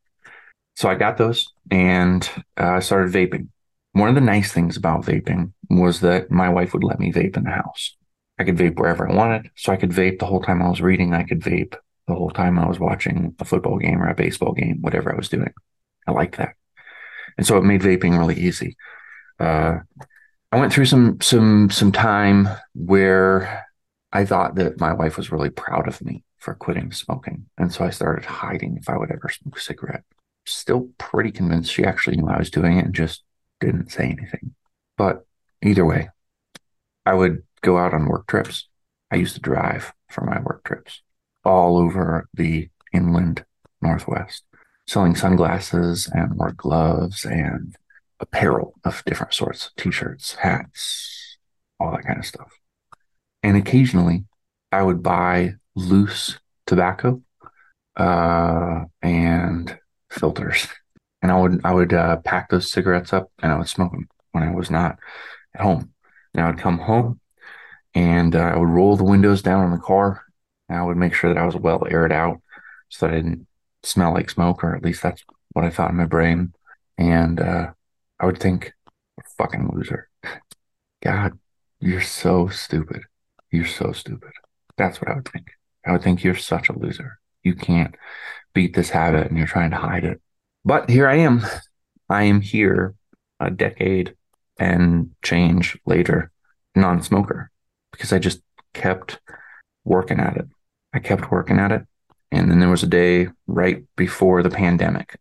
so 0.76 0.88
I 0.88 0.94
got 0.94 1.18
those 1.18 1.52
and 1.70 2.28
I 2.56 2.76
uh, 2.76 2.80
started 2.80 3.12
vaping. 3.12 3.48
One 3.92 4.08
of 4.08 4.14
the 4.14 4.20
nice 4.20 4.52
things 4.52 4.76
about 4.76 5.04
vaping 5.04 5.52
was 5.68 6.00
that 6.00 6.30
my 6.30 6.48
wife 6.48 6.72
would 6.72 6.84
let 6.84 7.00
me 7.00 7.12
vape 7.12 7.36
in 7.36 7.44
the 7.44 7.50
house. 7.50 7.96
I 8.38 8.44
could 8.44 8.56
vape 8.56 8.78
wherever 8.78 9.08
I 9.08 9.14
wanted. 9.14 9.50
So 9.56 9.72
I 9.72 9.76
could 9.76 9.90
vape 9.90 10.18
the 10.18 10.26
whole 10.26 10.40
time 10.40 10.62
I 10.62 10.68
was 10.68 10.80
reading. 10.80 11.12
I 11.12 11.24
could 11.24 11.40
vape 11.40 11.74
the 12.10 12.16
whole 12.16 12.30
time 12.30 12.58
I 12.58 12.66
was 12.66 12.80
watching 12.80 13.34
a 13.38 13.44
football 13.44 13.78
game 13.78 14.02
or 14.02 14.08
a 14.08 14.14
baseball 14.14 14.52
game, 14.52 14.78
whatever 14.80 15.12
I 15.12 15.16
was 15.16 15.28
doing. 15.28 15.52
I 16.06 16.10
liked 16.10 16.38
that. 16.38 16.54
And 17.38 17.46
so 17.46 17.56
it 17.56 17.62
made 17.62 17.82
vaping 17.82 18.18
really 18.18 18.34
easy. 18.34 18.76
Uh, 19.38 19.78
I 20.52 20.58
went 20.58 20.72
through 20.72 20.86
some 20.86 21.20
some 21.20 21.70
some 21.70 21.92
time 21.92 22.48
where 22.74 23.64
I 24.12 24.24
thought 24.24 24.56
that 24.56 24.80
my 24.80 24.92
wife 24.92 25.16
was 25.16 25.30
really 25.30 25.50
proud 25.50 25.86
of 25.86 26.02
me 26.02 26.24
for 26.38 26.54
quitting 26.54 26.90
smoking. 26.90 27.46
And 27.56 27.72
so 27.72 27.84
I 27.84 27.90
started 27.90 28.24
hiding 28.24 28.76
if 28.76 28.88
I 28.88 28.96
would 28.96 29.12
ever 29.12 29.28
smoke 29.28 29.56
a 29.56 29.60
cigarette. 29.60 30.02
Still 30.46 30.88
pretty 30.98 31.30
convinced 31.30 31.72
she 31.72 31.84
actually 31.84 32.16
knew 32.16 32.28
I 32.28 32.38
was 32.38 32.50
doing 32.50 32.78
it 32.78 32.86
and 32.86 32.94
just 32.94 33.22
didn't 33.60 33.92
say 33.92 34.04
anything. 34.04 34.54
But 34.98 35.24
either 35.62 35.86
way, 35.86 36.08
I 37.06 37.14
would 37.14 37.44
go 37.60 37.78
out 37.78 37.94
on 37.94 38.06
work 38.06 38.26
trips. 38.26 38.68
I 39.12 39.16
used 39.16 39.34
to 39.34 39.40
drive 39.40 39.92
for 40.08 40.24
my 40.24 40.40
work 40.40 40.64
trips 40.64 41.02
all 41.44 41.78
over 41.78 42.28
the 42.34 42.68
inland 42.92 43.44
Northwest, 43.82 44.44
selling 44.86 45.14
sunglasses 45.14 46.08
and 46.12 46.36
work 46.36 46.56
gloves 46.56 47.24
and 47.24 47.76
apparel 48.18 48.74
of 48.84 49.02
different 49.06 49.34
sorts 49.34 49.70
t 49.76 49.90
shirts, 49.90 50.34
hats, 50.34 51.38
all 51.78 51.90
that 51.92 52.04
kind 52.04 52.18
of 52.18 52.26
stuff. 52.26 52.52
And 53.42 53.56
occasionally 53.56 54.24
I 54.72 54.82
would 54.82 55.02
buy 55.02 55.54
loose 55.74 56.38
tobacco 56.66 57.22
uh, 57.96 58.84
and 59.02 59.78
filters. 60.10 60.66
And 61.22 61.30
I 61.30 61.38
would 61.38 61.60
I 61.64 61.74
would 61.74 61.92
uh, 61.92 62.16
pack 62.24 62.48
those 62.48 62.72
cigarettes 62.72 63.12
up 63.12 63.30
and 63.42 63.52
I 63.52 63.58
would 63.58 63.68
smoke 63.68 63.92
them 63.92 64.08
when 64.32 64.42
I 64.42 64.54
was 64.54 64.70
not 64.70 64.98
at 65.54 65.60
home. 65.60 65.92
And 66.32 66.42
I 66.42 66.46
would 66.46 66.58
come 66.58 66.78
home 66.78 67.20
and 67.94 68.34
uh, 68.34 68.38
I 68.38 68.56
would 68.56 68.70
roll 68.70 68.96
the 68.96 69.04
windows 69.04 69.42
down 69.42 69.64
on 69.64 69.70
the 69.70 69.76
car. 69.76 70.24
I 70.76 70.82
would 70.82 70.96
make 70.96 71.14
sure 71.14 71.32
that 71.32 71.40
I 71.40 71.46
was 71.46 71.56
well 71.56 71.86
aired 71.88 72.12
out 72.12 72.40
so 72.88 73.06
that 73.06 73.14
I 73.14 73.16
didn't 73.16 73.46
smell 73.82 74.12
like 74.12 74.30
smoke, 74.30 74.62
or 74.62 74.74
at 74.74 74.84
least 74.84 75.02
that's 75.02 75.24
what 75.52 75.64
I 75.64 75.70
thought 75.70 75.90
in 75.90 75.96
my 75.96 76.06
brain. 76.06 76.54
And 76.98 77.40
uh, 77.40 77.72
I 78.18 78.26
would 78.26 78.38
think, 78.38 78.72
fucking 79.36 79.70
loser. 79.72 80.08
God, 81.02 81.38
you're 81.80 82.02
so 82.02 82.48
stupid. 82.48 83.02
You're 83.50 83.66
so 83.66 83.92
stupid. 83.92 84.32
That's 84.76 85.00
what 85.00 85.10
I 85.10 85.14
would 85.14 85.28
think. 85.28 85.50
I 85.86 85.92
would 85.92 86.02
think 86.02 86.22
you're 86.22 86.36
such 86.36 86.68
a 86.68 86.78
loser. 86.78 87.18
You 87.42 87.54
can't 87.54 87.94
beat 88.54 88.74
this 88.74 88.90
habit 88.90 89.28
and 89.28 89.38
you're 89.38 89.46
trying 89.46 89.70
to 89.70 89.76
hide 89.76 90.04
it. 90.04 90.20
But 90.64 90.90
here 90.90 91.08
I 91.08 91.16
am. 91.16 91.42
I 92.08 92.24
am 92.24 92.40
here 92.40 92.94
a 93.38 93.50
decade 93.50 94.14
and 94.58 95.10
change 95.22 95.78
later, 95.86 96.30
non 96.74 97.02
smoker, 97.02 97.50
because 97.92 98.12
I 98.12 98.18
just 98.18 98.42
kept 98.74 99.20
working 99.84 100.20
at 100.20 100.36
it. 100.36 100.46
I 100.92 100.98
kept 100.98 101.30
working 101.30 101.58
at 101.58 101.72
it. 101.72 101.82
And 102.32 102.50
then 102.50 102.60
there 102.60 102.68
was 102.68 102.82
a 102.82 102.88
day 102.88 103.28
right 103.46 103.84
before 103.96 104.42
the 104.42 104.50
pandemic 104.50 105.16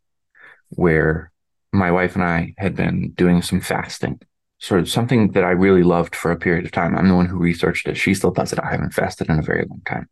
where 0.70 1.32
my 1.72 1.92
wife 1.92 2.16
and 2.16 2.24
I 2.24 2.54
had 2.58 2.76
been 2.76 3.12
doing 3.12 3.42
some 3.42 3.62
fasting 3.62 4.20
sort 4.60 4.82
of 4.82 4.90
something 4.90 5.32
that 5.32 5.44
I 5.44 5.52
really 5.52 5.84
loved 5.84 6.16
for 6.16 6.32
a 6.32 6.38
period 6.38 6.66
of 6.66 6.72
time. 6.72 6.96
I'm 6.96 7.08
the 7.08 7.16
one 7.16 7.28
who 7.28 7.38
researched 7.38 7.88
it. 7.88 7.96
She 7.96 8.14
still 8.14 8.32
does 8.32 8.52
it. 8.52 8.60
I 8.60 8.70
haven't 8.70 8.94
fasted 8.94 9.30
in 9.30 9.40
a 9.40 9.44
very 9.44 9.66
long 9.70 9.82
time. 9.86 10.10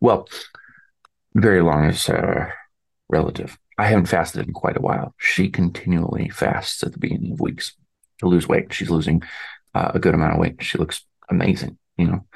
Well, 0.00 0.26
very 1.34 1.60
long 1.60 1.84
is 1.84 2.08
uh, 2.08 2.46
relative. 3.08 3.58
I 3.76 3.86
haven't 3.86 4.06
fasted 4.06 4.46
in 4.46 4.54
quite 4.54 4.76
a 4.76 4.82
while. 4.82 5.14
She 5.18 5.48
continually 5.50 6.30
fasts 6.30 6.82
at 6.82 6.92
the 6.92 6.98
beginning 6.98 7.32
of 7.32 7.40
weeks 7.40 7.74
to 8.18 8.26
lose 8.26 8.48
weight. 8.48 8.72
She's 8.72 8.90
losing 8.90 9.22
uh, 9.74 9.92
a 9.94 9.98
good 9.98 10.14
amount 10.14 10.32
of 10.32 10.38
weight. 10.38 10.62
She 10.62 10.78
looks 10.78 11.04
amazing. 11.28 11.78
You 11.98 12.06
know, 12.06 12.26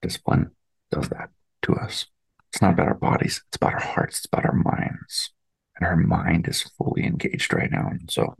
discipline 0.00 0.50
does 0.90 1.08
that 1.10 1.28
to 1.66 1.74
us. 1.74 2.06
It's 2.52 2.62
not 2.62 2.72
about 2.72 2.88
our 2.88 2.94
bodies. 2.94 3.42
It's 3.48 3.56
about 3.56 3.74
our 3.74 3.80
hearts. 3.80 4.18
It's 4.18 4.26
about 4.26 4.46
our 4.46 4.54
minds. 4.54 5.30
And 5.76 5.86
her 5.86 5.96
mind 5.96 6.48
is 6.48 6.62
fully 6.62 7.04
engaged 7.04 7.52
right 7.52 7.70
now. 7.70 7.88
And 7.90 8.10
so 8.10 8.34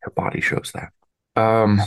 her 0.00 0.10
body 0.10 0.40
shows 0.40 0.72
that. 0.74 0.92
Um, 1.40 1.80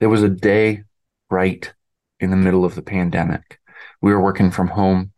there 0.00 0.08
was 0.08 0.22
a 0.22 0.28
day 0.28 0.84
right 1.30 1.72
in 2.20 2.30
the 2.30 2.36
middle 2.36 2.64
of 2.64 2.74
the 2.74 2.82
pandemic. 2.82 3.58
We 4.02 4.12
were 4.12 4.20
working 4.20 4.50
from 4.50 4.68
home 4.68 5.12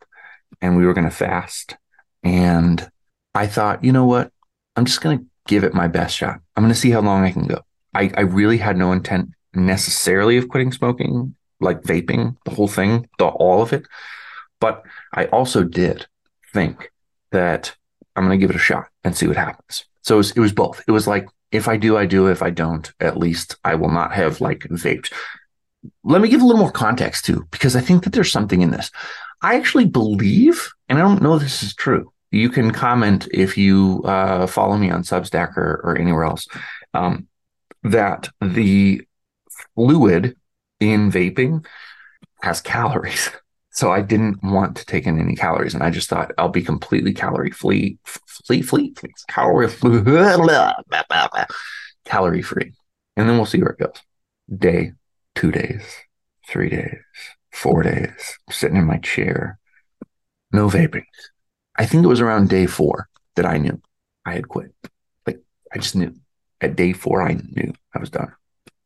and 0.61 0.77
we 0.77 0.85
were 0.85 0.93
going 0.93 1.09
to 1.09 1.15
fast. 1.15 1.75
And 2.23 2.89
I 3.35 3.47
thought, 3.47 3.83
you 3.83 3.91
know 3.91 4.05
what? 4.05 4.31
I'm 4.75 4.85
just 4.85 5.01
going 5.01 5.19
to 5.19 5.25
give 5.47 5.63
it 5.63 5.73
my 5.73 5.87
best 5.87 6.15
shot. 6.15 6.39
I'm 6.55 6.63
going 6.63 6.73
to 6.73 6.79
see 6.79 6.91
how 6.91 7.01
long 7.01 7.23
I 7.23 7.31
can 7.31 7.47
go. 7.47 7.61
I, 7.93 8.11
I 8.15 8.21
really 8.21 8.57
had 8.57 8.77
no 8.77 8.91
intent 8.91 9.31
necessarily 9.53 10.37
of 10.37 10.49
quitting 10.49 10.71
smoking, 10.71 11.35
like 11.59 11.81
vaping, 11.81 12.37
the 12.45 12.51
whole 12.51 12.67
thing, 12.67 13.09
the, 13.17 13.25
all 13.25 13.61
of 13.61 13.73
it. 13.73 13.85
But 14.59 14.83
I 15.13 15.25
also 15.25 15.63
did 15.63 16.07
think 16.53 16.91
that 17.31 17.75
I'm 18.15 18.25
going 18.25 18.37
to 18.37 18.41
give 18.41 18.49
it 18.49 18.55
a 18.55 18.59
shot 18.59 18.87
and 19.03 19.15
see 19.15 19.27
what 19.27 19.37
happens. 19.37 19.85
So 20.01 20.15
it 20.15 20.17
was, 20.17 20.31
it 20.31 20.39
was 20.39 20.53
both. 20.53 20.83
It 20.87 20.91
was 20.91 21.07
like 21.07 21.27
if 21.51 21.67
I 21.67 21.77
do, 21.77 21.97
I 21.97 22.05
do. 22.05 22.27
If 22.27 22.41
I 22.41 22.49
don't, 22.49 22.91
at 22.99 23.17
least 23.17 23.55
I 23.63 23.75
will 23.75 23.91
not 23.91 24.13
have 24.13 24.41
like 24.41 24.59
vaped. 24.61 25.11
Let 26.03 26.21
me 26.21 26.29
give 26.29 26.41
a 26.41 26.45
little 26.45 26.61
more 26.61 26.71
context 26.71 27.25
too, 27.25 27.45
because 27.51 27.75
I 27.75 27.81
think 27.81 28.03
that 28.03 28.13
there's 28.13 28.31
something 28.31 28.61
in 28.61 28.71
this. 28.71 28.91
I 29.41 29.55
actually 29.55 29.85
believe, 29.85 30.69
and 30.89 30.97
I 30.97 31.01
don't 31.01 31.21
know 31.21 31.37
this 31.37 31.63
is 31.63 31.75
true. 31.75 32.11
You 32.31 32.49
can 32.49 32.71
comment 32.71 33.27
if 33.31 33.57
you 33.57 34.01
uh, 34.03 34.47
follow 34.47 34.77
me 34.77 34.89
on 34.89 35.03
Substack 35.03 35.55
or, 35.55 35.81
or 35.83 35.97
anywhere 35.97 36.25
else 36.25 36.47
um, 36.93 37.27
that 37.83 38.29
the 38.41 39.01
fluid 39.75 40.35
in 40.79 41.11
vaping 41.11 41.65
has 42.41 42.61
calories. 42.61 43.29
So 43.77 43.91
I 43.91 44.01
didn't 44.01 44.43
want 44.43 44.75
to 44.77 44.85
take 44.87 45.05
in 45.05 45.19
any 45.19 45.35
calories, 45.35 45.75
and 45.75 45.83
I 45.83 45.91
just 45.91 46.09
thought 46.09 46.31
I'll 46.39 46.49
be 46.49 46.63
completely 46.63 47.13
calorie 47.13 47.51
free, 47.51 47.99
free, 48.47 48.63
free, 48.63 48.91
calorie 49.27 49.67
free, 49.67 50.01
calorie 52.05 52.41
free, 52.41 52.73
and 53.15 53.29
then 53.29 53.37
we'll 53.37 53.45
see 53.45 53.61
where 53.61 53.73
it 53.73 53.77
goes. 53.77 54.01
Day, 54.57 54.93
two 55.35 55.51
days, 55.51 55.83
three 56.47 56.69
days, 56.69 56.97
four 57.51 57.83
days, 57.83 58.39
I'm 58.47 58.51
sitting 58.51 58.77
in 58.77 58.87
my 58.87 58.97
chair, 58.97 59.59
no 60.51 60.69
vaping. 60.69 61.05
I 61.75 61.85
think 61.85 62.03
it 62.03 62.07
was 62.07 62.19
around 62.19 62.49
day 62.49 62.65
four 62.65 63.09
that 63.35 63.45
I 63.45 63.59
knew 63.59 63.79
I 64.25 64.33
had 64.33 64.47
quit. 64.47 64.73
Like 65.27 65.39
I 65.71 65.77
just 65.77 65.95
knew. 65.95 66.15
At 66.61 66.75
day 66.75 66.93
four, 66.93 67.21
I 67.21 67.33
knew 67.33 67.73
I 67.95 67.99
was 67.99 68.09
done, 68.09 68.33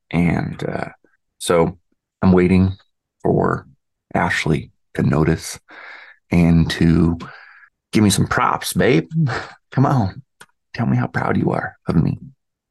and 0.09 0.61
uh, 0.65 0.89
so 1.37 1.79
I'm 2.21 2.33
waiting 2.33 2.73
for 3.23 3.69
Ashley 4.13 4.69
to 4.95 5.03
notice 5.03 5.59
and 6.31 6.69
to 6.71 7.17
give 7.91 8.03
me 8.03 8.09
some 8.09 8.27
props, 8.27 8.73
babe. 8.73 9.09
Come 9.71 9.85
on. 9.85 10.23
Tell 10.73 10.85
me 10.85 10.97
how 10.97 11.07
proud 11.07 11.37
you 11.37 11.51
are 11.51 11.77
of 11.87 11.95
me. 11.95 12.17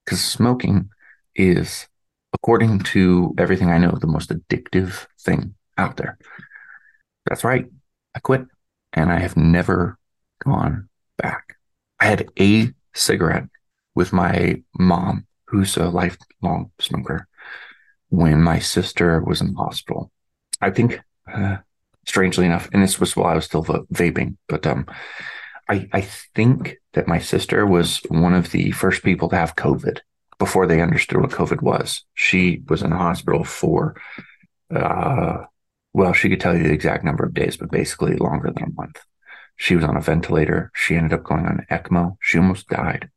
Because 0.05 0.23
smoking 0.23 0.91
is, 1.35 1.87
according 2.33 2.81
to 2.81 3.35
everything 3.39 3.71
I 3.71 3.79
know, 3.79 3.93
the 4.01 4.07
most 4.07 4.31
addictive 4.31 5.07
thing 5.21 5.55
out 5.77 5.97
there. 5.97 6.19
That's 7.27 7.45
right. 7.45 7.67
I 8.15 8.19
quit 8.21 8.47
and 8.93 9.13
I 9.13 9.19
have 9.19 9.37
never 9.37 9.99
gone 10.45 10.89
back. 11.19 11.57
I 12.01 12.07
had 12.07 12.29
a 12.39 12.73
cigarette 12.95 13.49
with 13.95 14.13
my 14.13 14.63
mom, 14.79 15.27
who's 15.47 15.77
a 15.77 15.89
lifelong 15.89 16.71
smoker, 16.79 17.29
when 18.09 18.43
my 18.43 18.59
sister 18.59 19.23
was 19.23 19.41
in 19.41 19.53
the 19.53 19.59
hospital. 19.59 20.11
I 20.61 20.71
think 20.71 21.01
uh, 21.33 21.59
strangely 22.07 22.47
enough, 22.47 22.69
and 22.73 22.83
this 22.83 22.99
was 23.01 23.17
while 23.17 23.33
I 23.33 23.35
was 23.35 23.45
still 23.45 23.65
vaping, 23.65 24.37
but 24.49 24.67
um, 24.67 24.87
I 25.69 25.89
I 25.93 26.01
think 26.35 26.77
that 26.93 27.09
my 27.09 27.19
sister 27.19 27.67
was 27.67 27.99
one 28.09 28.35
of 28.35 28.51
the 28.51 28.73
first 28.73 29.03
people 29.03 29.29
to 29.29 29.37
have 29.37 29.57
COVID 29.57 30.01
before 30.39 30.67
they 30.67 30.81
understood 30.81 31.21
what 31.21 31.31
COVID 31.31 31.63
was. 31.63 32.03
She 32.15 32.63
was 32.69 32.83
in 32.83 32.91
the 32.91 32.97
hospital 32.97 33.45
for, 33.45 33.95
uh, 34.75 35.45
well, 35.93 36.13
she 36.15 36.31
could 36.31 36.41
tell 36.41 36.57
you 36.57 36.65
the 36.65 36.73
exact 36.73 37.05
number 37.05 37.25
of 37.25 37.35
days, 37.35 37.59
but 37.59 37.71
basically 37.71 38.17
longer 38.17 38.51
than 38.51 38.65
a 38.65 38.73
month. 38.73 38.99
She 39.57 39.77
was 39.77 39.85
on 39.85 39.97
a 39.97 40.01
ventilator. 40.01 40.73
She 40.75 40.97
ended 40.97 41.13
up 41.13 41.25
going 41.25 41.45
on 41.45 41.67
ECMO. 41.71 42.17
She 42.23 42.39
almost 42.39 42.69
died. 42.69 43.11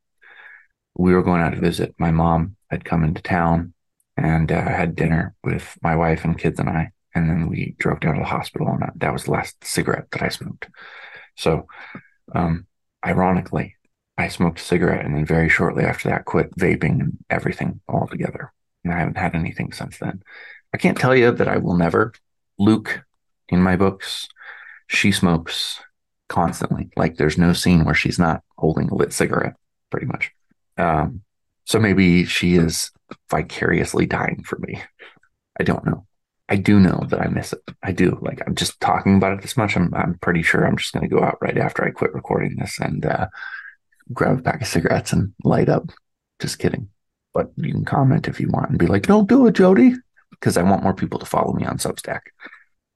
We 0.94 1.14
were 1.14 1.22
going 1.22 1.40
out 1.40 1.54
to 1.54 1.60
visit. 1.60 1.94
My 1.98 2.10
mom 2.10 2.56
had 2.70 2.84
come 2.84 3.02
into 3.02 3.22
town 3.22 3.72
and 4.16 4.52
uh, 4.52 4.60
had 4.60 4.94
dinner 4.94 5.34
with 5.42 5.78
my 5.82 5.96
wife 5.96 6.24
and 6.24 6.38
kids 6.38 6.60
and 6.60 6.68
I 6.68 6.92
and 7.14 7.28
then 7.28 7.48
we 7.48 7.74
drove 7.78 8.00
down 8.00 8.14
to 8.14 8.20
the 8.20 8.26
hospital 8.26 8.68
and 8.68 8.82
that 8.96 9.12
was 9.12 9.24
the 9.24 9.30
last 9.30 9.64
cigarette 9.64 10.10
that 10.12 10.22
I 10.22 10.28
smoked. 10.28 10.68
So, 11.36 11.66
um, 12.34 12.66
ironically, 13.04 13.76
I 14.16 14.28
smoked 14.28 14.60
a 14.60 14.64
cigarette 14.64 15.04
and 15.04 15.14
then 15.14 15.26
very 15.26 15.48
shortly 15.48 15.84
after 15.84 16.08
that 16.08 16.24
quit 16.24 16.56
vaping 16.56 17.00
and 17.00 17.18
everything 17.30 17.80
altogether. 17.88 18.52
And 18.84 18.92
I 18.92 18.98
haven't 18.98 19.16
had 19.16 19.34
anything 19.34 19.72
since 19.72 19.98
then. 19.98 20.22
I 20.72 20.76
can't 20.76 20.98
tell 20.98 21.14
you 21.14 21.32
that 21.32 21.48
I 21.48 21.56
will 21.56 21.76
never. 21.76 22.12
Luke 22.58 23.04
in 23.48 23.62
my 23.62 23.76
books, 23.76 24.28
she 24.86 25.10
smokes 25.12 25.80
constantly. 26.28 26.90
Like 26.96 27.16
there's 27.16 27.38
no 27.38 27.52
scene 27.52 27.84
where 27.84 27.94
she's 27.94 28.18
not 28.18 28.42
holding 28.58 28.88
a 28.88 28.94
lit 28.94 29.12
cigarette, 29.12 29.54
pretty 29.90 30.06
much. 30.06 30.30
Um, 30.76 31.22
so 31.64 31.78
maybe 31.78 32.24
she 32.24 32.54
is 32.54 32.90
vicariously 33.30 34.06
dying 34.06 34.42
for 34.44 34.58
me. 34.58 34.82
I 35.58 35.62
don't 35.62 35.84
know. 35.84 36.06
I 36.48 36.56
do 36.56 36.78
know 36.78 37.04
that 37.08 37.20
I 37.20 37.28
miss 37.28 37.52
it. 37.52 37.62
I 37.82 37.92
do. 37.92 38.18
Like 38.20 38.42
I'm 38.46 38.54
just 38.54 38.78
talking 38.80 39.16
about 39.16 39.32
it 39.32 39.42
this 39.42 39.56
much. 39.56 39.76
I'm 39.76 39.94
I'm 39.94 40.18
pretty 40.18 40.42
sure 40.42 40.66
I'm 40.66 40.76
just 40.76 40.92
going 40.92 41.08
to 41.08 41.14
go 41.14 41.22
out 41.22 41.38
right 41.40 41.56
after 41.56 41.84
I 41.84 41.90
quit 41.90 42.14
recording 42.14 42.56
this 42.56 42.78
and 42.78 43.04
uh, 43.06 43.28
grab 44.12 44.38
a 44.38 44.42
pack 44.42 44.60
of 44.60 44.68
cigarettes 44.68 45.12
and 45.12 45.32
light 45.42 45.68
up. 45.68 45.90
Just 46.40 46.58
kidding. 46.58 46.88
But 47.32 47.50
you 47.56 47.72
can 47.72 47.84
comment 47.84 48.28
if 48.28 48.40
you 48.40 48.48
want 48.48 48.70
and 48.70 48.78
be 48.78 48.86
like, 48.86 49.04
"Don't 49.04 49.28
do 49.28 49.46
it, 49.46 49.54
Jody," 49.54 49.94
because 50.30 50.56
I 50.56 50.62
want 50.62 50.82
more 50.82 50.94
people 50.94 51.18
to 51.18 51.26
follow 51.26 51.54
me 51.54 51.64
on 51.64 51.78
Substack. 51.78 52.20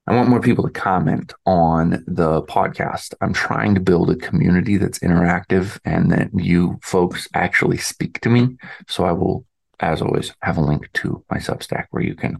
I 0.07 0.15
want 0.15 0.31
more 0.31 0.41
people 0.41 0.65
to 0.65 0.71
comment 0.71 1.35
on 1.45 2.03
the 2.07 2.43
podcast. 2.43 3.13
I'm 3.21 3.35
trying 3.35 3.75
to 3.75 3.81
build 3.81 4.11
a 4.11 4.17
community 4.17 4.79
that's 4.79 5.01
interactive 5.01 5.79
and 5.85 6.11
that 6.13 6.31
you 6.35 6.79
folks 6.83 7.29
actually 7.35 7.77
speak 7.77 8.21
to 8.23 8.31
me. 8.31 8.57
So 8.89 9.05
I 9.05 9.13
will, 9.13 9.45
as 9.81 10.01
always, 10.01 10.33
have 10.41 10.57
a 10.57 10.63
link 10.63 10.91
to 10.95 11.23
my 11.31 11.37
Substack 11.37 11.89
where 11.91 12.03
you 12.03 12.15
can 12.15 12.39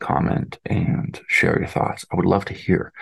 comment 0.00 0.58
and 0.66 1.20
share 1.28 1.58
your 1.58 1.68
thoughts. 1.68 2.04
I 2.12 2.16
would 2.16 2.26
love 2.26 2.44
to 2.46 2.54
hear. 2.54 2.92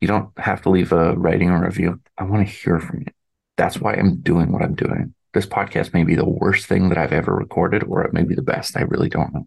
You 0.00 0.08
don't 0.08 0.36
have 0.38 0.62
to 0.62 0.70
leave 0.70 0.92
a 0.92 1.16
rating 1.16 1.50
or 1.50 1.64
review. 1.64 2.00
I 2.18 2.24
want 2.24 2.46
to 2.46 2.52
hear 2.52 2.78
from 2.80 3.00
you. 3.00 3.12
That's 3.56 3.78
why 3.78 3.94
I'm 3.94 4.20
doing 4.20 4.52
what 4.52 4.62
I'm 4.62 4.74
doing. 4.74 5.14
This 5.34 5.46
podcast 5.46 5.94
may 5.94 6.04
be 6.04 6.14
the 6.14 6.28
worst 6.28 6.66
thing 6.66 6.88
that 6.88 6.98
I've 6.98 7.12
ever 7.12 7.34
recorded, 7.34 7.84
or 7.84 8.02
it 8.04 8.12
may 8.12 8.24
be 8.24 8.34
the 8.34 8.42
best. 8.42 8.76
I 8.76 8.82
really 8.82 9.08
don't 9.08 9.32
know. 9.32 9.46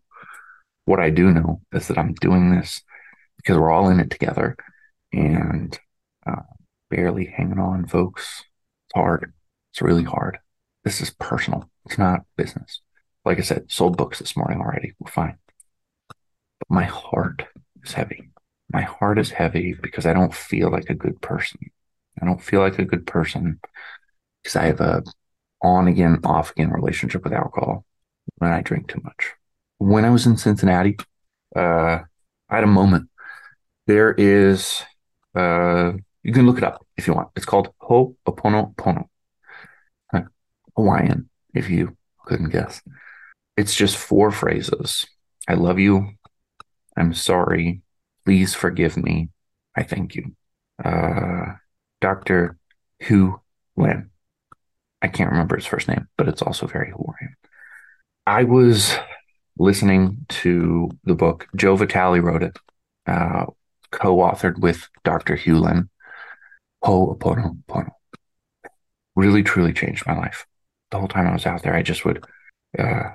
What 0.85 0.99
I 0.99 1.09
do 1.09 1.31
know 1.31 1.61
is 1.73 1.87
that 1.87 1.97
I'm 1.97 2.13
doing 2.13 2.55
this 2.55 2.81
because 3.37 3.57
we're 3.57 3.71
all 3.71 3.89
in 3.89 3.99
it 3.99 4.09
together 4.09 4.55
and 5.11 5.77
uh, 6.25 6.41
barely 6.89 7.25
hanging 7.25 7.59
on, 7.59 7.87
folks. 7.87 8.43
It's 8.87 8.95
hard. 8.95 9.33
It's 9.73 9.81
really 9.81 10.03
hard. 10.03 10.39
This 10.83 11.01
is 11.01 11.09
personal. 11.09 11.69
It's 11.85 11.97
not 11.97 12.21
business. 12.37 12.81
Like 13.25 13.39
I 13.39 13.41
said, 13.41 13.71
sold 13.71 13.97
books 13.97 14.19
this 14.19 14.37
morning 14.37 14.61
already. 14.61 14.93
We're 14.99 15.11
fine 15.11 15.37
my 16.69 16.83
heart 16.83 17.43
is 17.83 17.93
heavy. 17.93 18.29
My 18.71 18.81
heart 18.81 19.19
is 19.19 19.31
heavy 19.31 19.73
because 19.73 20.05
I 20.05 20.13
don't 20.13 20.33
feel 20.33 20.71
like 20.71 20.89
a 20.89 20.95
good 20.95 21.21
person. 21.21 21.59
I 22.21 22.25
don't 22.25 22.41
feel 22.41 22.61
like 22.61 22.79
a 22.79 22.85
good 22.85 23.05
person 23.05 23.59
because 24.41 24.55
I 24.55 24.65
have 24.65 24.81
a 24.81 25.03
on 25.61 25.87
again, 25.87 26.19
off 26.23 26.51
again 26.51 26.71
relationship 26.71 27.23
with 27.23 27.33
alcohol 27.33 27.85
when 28.37 28.51
I 28.51 28.61
drink 28.61 28.87
too 28.87 29.01
much. 29.03 29.33
When 29.77 30.05
I 30.05 30.09
was 30.09 30.25
in 30.25 30.37
Cincinnati, 30.37 30.97
uh, 31.55 31.99
I 32.49 32.55
had 32.55 32.63
a 32.63 32.67
moment. 32.67 33.09
There 33.87 34.13
is, 34.13 34.81
uh, 35.35 35.93
you 36.23 36.33
can 36.33 36.45
look 36.45 36.57
it 36.57 36.63
up 36.63 36.85
if 36.97 37.07
you 37.07 37.13
want. 37.13 37.29
It's 37.35 37.45
called 37.45 37.69
Ho'oponopono. 37.81 39.07
Hawaiian, 40.75 41.29
if 41.53 41.69
you 41.69 41.95
couldn't 42.25 42.49
guess. 42.49 42.81
It's 43.57 43.75
just 43.75 43.95
four 43.95 44.31
phrases. 44.31 45.05
I 45.47 45.53
love 45.53 45.79
you. 45.79 46.11
I'm 46.97 47.13
sorry. 47.13 47.81
Please 48.25 48.53
forgive 48.53 48.97
me. 48.97 49.29
I 49.75 49.83
thank 49.83 50.15
you. 50.15 50.35
Uh, 50.83 51.53
Dr. 52.01 52.57
Hew 52.99 53.39
Len. 53.75 54.09
I 55.01 55.07
can't 55.07 55.31
remember 55.31 55.55
his 55.55 55.65
first 55.65 55.87
name, 55.87 56.07
but 56.17 56.27
it's 56.27 56.41
also 56.41 56.67
very 56.67 56.91
Hawaiian. 56.91 57.35
I 58.25 58.43
was 58.43 58.95
listening 59.57 60.25
to 60.29 60.89
the 61.03 61.15
book. 61.15 61.47
Joe 61.55 61.75
Vitale 61.75 62.19
wrote 62.19 62.43
it, 62.43 62.57
uh, 63.05 63.45
co 63.91 64.17
authored 64.17 64.57
with 64.59 64.87
Dr. 65.03 65.35
Hew 65.35 65.59
Len. 65.59 65.89
Ho'oponopono. 66.83 67.91
Really, 69.15 69.43
truly 69.43 69.73
changed 69.73 70.05
my 70.05 70.17
life. 70.17 70.45
The 70.91 70.99
whole 70.99 71.07
time 71.07 71.27
I 71.27 71.33
was 71.33 71.45
out 71.45 71.63
there, 71.63 71.75
I 71.75 71.83
just 71.83 72.05
would 72.05 72.25
uh, 72.77 73.11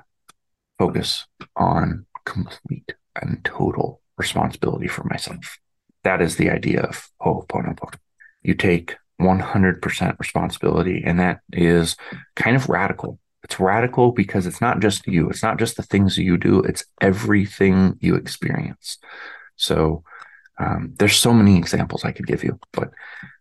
focus 0.78 1.26
on 1.56 2.06
complete 2.25 2.95
and 3.16 3.44
total 3.44 4.00
responsibility 4.16 4.88
for 4.88 5.04
myself. 5.04 5.58
That 6.04 6.23
is 6.23 6.36
the 6.36 6.50
idea 6.50 6.82
of 6.82 7.08
Ho'oponopono. 7.20 7.99
You 8.42 8.54
take 8.54 8.96
100% 9.20 10.18
responsibility, 10.18 11.02
and 11.04 11.20
that 11.20 11.40
is 11.52 11.96
kind 12.36 12.56
of 12.56 12.68
radical. 12.68 13.18
It's 13.42 13.60
radical 13.60 14.12
because 14.12 14.46
it's 14.46 14.60
not 14.60 14.80
just 14.80 15.06
you, 15.06 15.28
it's 15.28 15.42
not 15.42 15.58
just 15.58 15.76
the 15.76 15.82
things 15.82 16.18
you 16.18 16.36
do, 16.36 16.60
it's 16.60 16.84
everything 17.00 17.96
you 18.00 18.14
experience. 18.14 18.99
So 19.56 20.04
um, 20.58 20.94
there's 20.99 21.16
so 21.16 21.32
many 21.32 21.56
examples 21.56 22.04
I 22.04 22.12
could 22.12 22.26
give 22.26 22.44
you. 22.44 22.58
But 22.73 22.90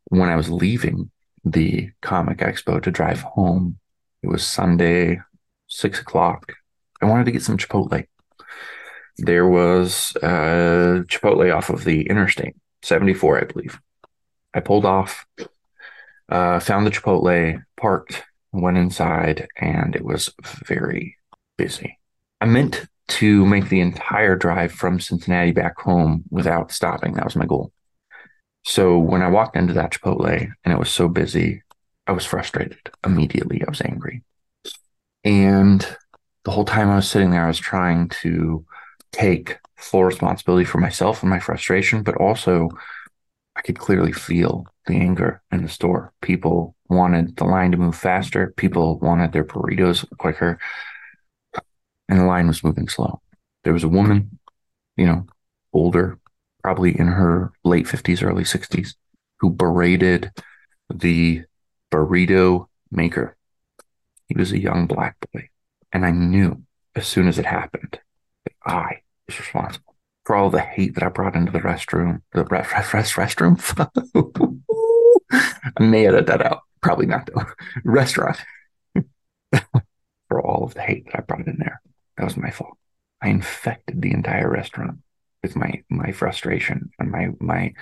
when 0.05 0.29
I 0.29 0.35
was 0.35 0.49
leaving 0.49 1.11
the 1.45 1.91
comic 2.01 2.39
expo 2.39 2.81
to 2.81 2.91
drive 2.91 3.21
home, 3.21 3.77
it 4.21 4.27
was 4.27 4.45
Sunday, 4.45 5.21
six 5.67 5.99
o'clock. 5.99 6.53
I 7.01 7.05
wanted 7.05 7.25
to 7.25 7.31
get 7.31 7.43
some 7.43 7.57
Chipotle 7.57 8.07
there 9.21 9.47
was 9.47 10.15
a 10.21 11.03
Chipotle 11.07 11.55
off 11.55 11.69
of 11.69 11.83
the 11.83 12.07
interstate, 12.07 12.55
74, 12.83 13.41
I 13.41 13.43
believe. 13.45 13.79
I 14.53 14.59
pulled 14.59 14.85
off, 14.85 15.25
uh, 16.29 16.59
found 16.59 16.85
the 16.85 16.91
Chipotle, 16.91 17.63
parked, 17.77 18.23
went 18.51 18.77
inside, 18.77 19.47
and 19.57 19.95
it 19.95 20.03
was 20.03 20.33
very 20.65 21.17
busy. 21.57 21.99
I 22.41 22.45
meant 22.45 22.87
to 23.09 23.45
make 23.45 23.69
the 23.69 23.81
entire 23.81 24.35
drive 24.35 24.71
from 24.71 24.99
Cincinnati 24.99 25.51
back 25.51 25.79
home 25.79 26.23
without 26.29 26.71
stopping. 26.71 27.13
That 27.13 27.25
was 27.25 27.35
my 27.35 27.45
goal. 27.45 27.71
So 28.65 28.97
when 28.97 29.21
I 29.21 29.29
walked 29.29 29.55
into 29.55 29.73
that 29.73 29.91
Chipotle 29.91 30.51
and 30.63 30.73
it 30.73 30.79
was 30.79 30.89
so 30.89 31.07
busy, 31.07 31.63
I 32.07 32.11
was 32.11 32.25
frustrated 32.25 32.91
immediately. 33.05 33.63
I 33.65 33.69
was 33.69 33.81
angry. 33.81 34.23
And 35.23 35.85
the 36.43 36.51
whole 36.51 36.65
time 36.65 36.89
I 36.89 36.95
was 36.95 37.09
sitting 37.09 37.31
there, 37.31 37.45
I 37.45 37.47
was 37.47 37.59
trying 37.59 38.09
to 38.21 38.65
take 39.11 39.57
full 39.77 40.03
responsibility 40.03 40.65
for 40.65 40.77
myself 40.77 41.23
and 41.23 41.29
my 41.29 41.39
frustration, 41.39 42.03
but 42.03 42.15
also 42.15 42.69
I 43.55 43.61
could 43.61 43.79
clearly 43.79 44.11
feel 44.11 44.65
the 44.85 44.95
anger 44.95 45.41
in 45.51 45.63
the 45.63 45.69
store. 45.69 46.13
People 46.21 46.75
wanted 46.87 47.35
the 47.35 47.45
line 47.45 47.71
to 47.71 47.77
move 47.77 47.95
faster. 47.95 48.53
People 48.57 48.99
wanted 48.99 49.31
their 49.31 49.43
burritos 49.43 50.05
quicker. 50.17 50.59
And 52.07 52.19
the 52.19 52.25
line 52.25 52.47
was 52.47 52.63
moving 52.63 52.87
slow. 52.87 53.21
There 53.63 53.73
was 53.73 53.83
a 53.83 53.89
woman, 53.89 54.39
you 54.95 55.05
know, 55.05 55.27
older, 55.73 56.19
probably 56.63 56.97
in 56.97 57.07
her 57.07 57.51
late 57.63 57.85
50s, 57.85 58.23
early 58.23 58.43
60s, 58.43 58.95
who 59.39 59.51
berated 59.51 60.31
the 60.89 61.43
burrito 61.91 62.67
maker. 62.91 63.35
He 64.27 64.35
was 64.35 64.51
a 64.51 64.59
young 64.59 64.87
black 64.87 65.17
boy. 65.33 65.49
And 65.91 66.05
I 66.05 66.11
knew 66.11 66.63
as 66.95 67.07
soon 67.07 67.27
as 67.27 67.37
it 67.37 67.45
happened 67.45 67.99
I 68.65 69.01
is 69.27 69.39
responsible 69.39 69.95
for 70.25 70.35
all 70.35 70.49
the 70.49 70.61
hate 70.61 70.95
that 70.95 71.03
I 71.03 71.09
brought 71.09 71.35
into 71.35 71.51
the 71.51 71.59
restroom, 71.59 72.21
the 72.33 72.43
rest, 72.45 72.71
rest, 72.71 72.93
rest 72.93 73.37
restroom. 73.37 74.63
I 75.31 75.83
may 75.83 76.07
edit 76.07 76.27
that 76.27 76.45
out. 76.45 76.61
Probably 76.81 77.05
not 77.05 77.29
though. 77.33 77.45
Restaurant. 77.83 78.37
for 80.29 80.41
all 80.41 80.63
of 80.63 80.75
the 80.75 80.81
hate 80.81 81.05
that 81.05 81.17
I 81.17 81.21
brought 81.21 81.47
in 81.47 81.57
there. 81.57 81.81
That 82.17 82.25
was 82.25 82.37
my 82.37 82.51
fault. 82.51 82.77
I 83.21 83.29
infected 83.29 84.01
the 84.01 84.11
entire 84.11 84.49
restaurant 84.49 84.99
with 85.41 85.55
my 85.55 85.83
my 85.89 86.11
frustration 86.11 86.91
and 86.99 87.11
my 87.11 87.29
my 87.39 87.73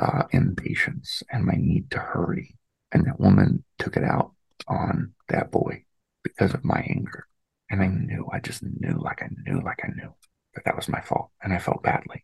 uh, 0.00 0.24
impatience 0.30 1.22
and 1.30 1.44
my 1.44 1.54
need 1.54 1.90
to 1.90 1.98
hurry. 1.98 2.56
And 2.90 3.06
that 3.06 3.20
woman 3.20 3.64
took 3.78 3.96
it 3.96 4.04
out 4.04 4.32
on 4.66 5.12
that 5.28 5.50
boy 5.50 5.84
because 6.22 6.54
of 6.54 6.64
my 6.64 6.84
anger. 6.88 7.26
And 7.72 7.82
I 7.82 7.86
knew, 7.86 8.28
I 8.30 8.38
just 8.38 8.62
knew, 8.62 9.00
like 9.00 9.22
I 9.22 9.30
knew, 9.46 9.62
like 9.62 9.80
I 9.82 9.88
knew 9.88 10.12
that 10.54 10.64
that 10.66 10.76
was 10.76 10.90
my 10.90 11.00
fault. 11.00 11.30
And 11.42 11.54
I 11.54 11.58
felt 11.58 11.82
badly. 11.82 12.22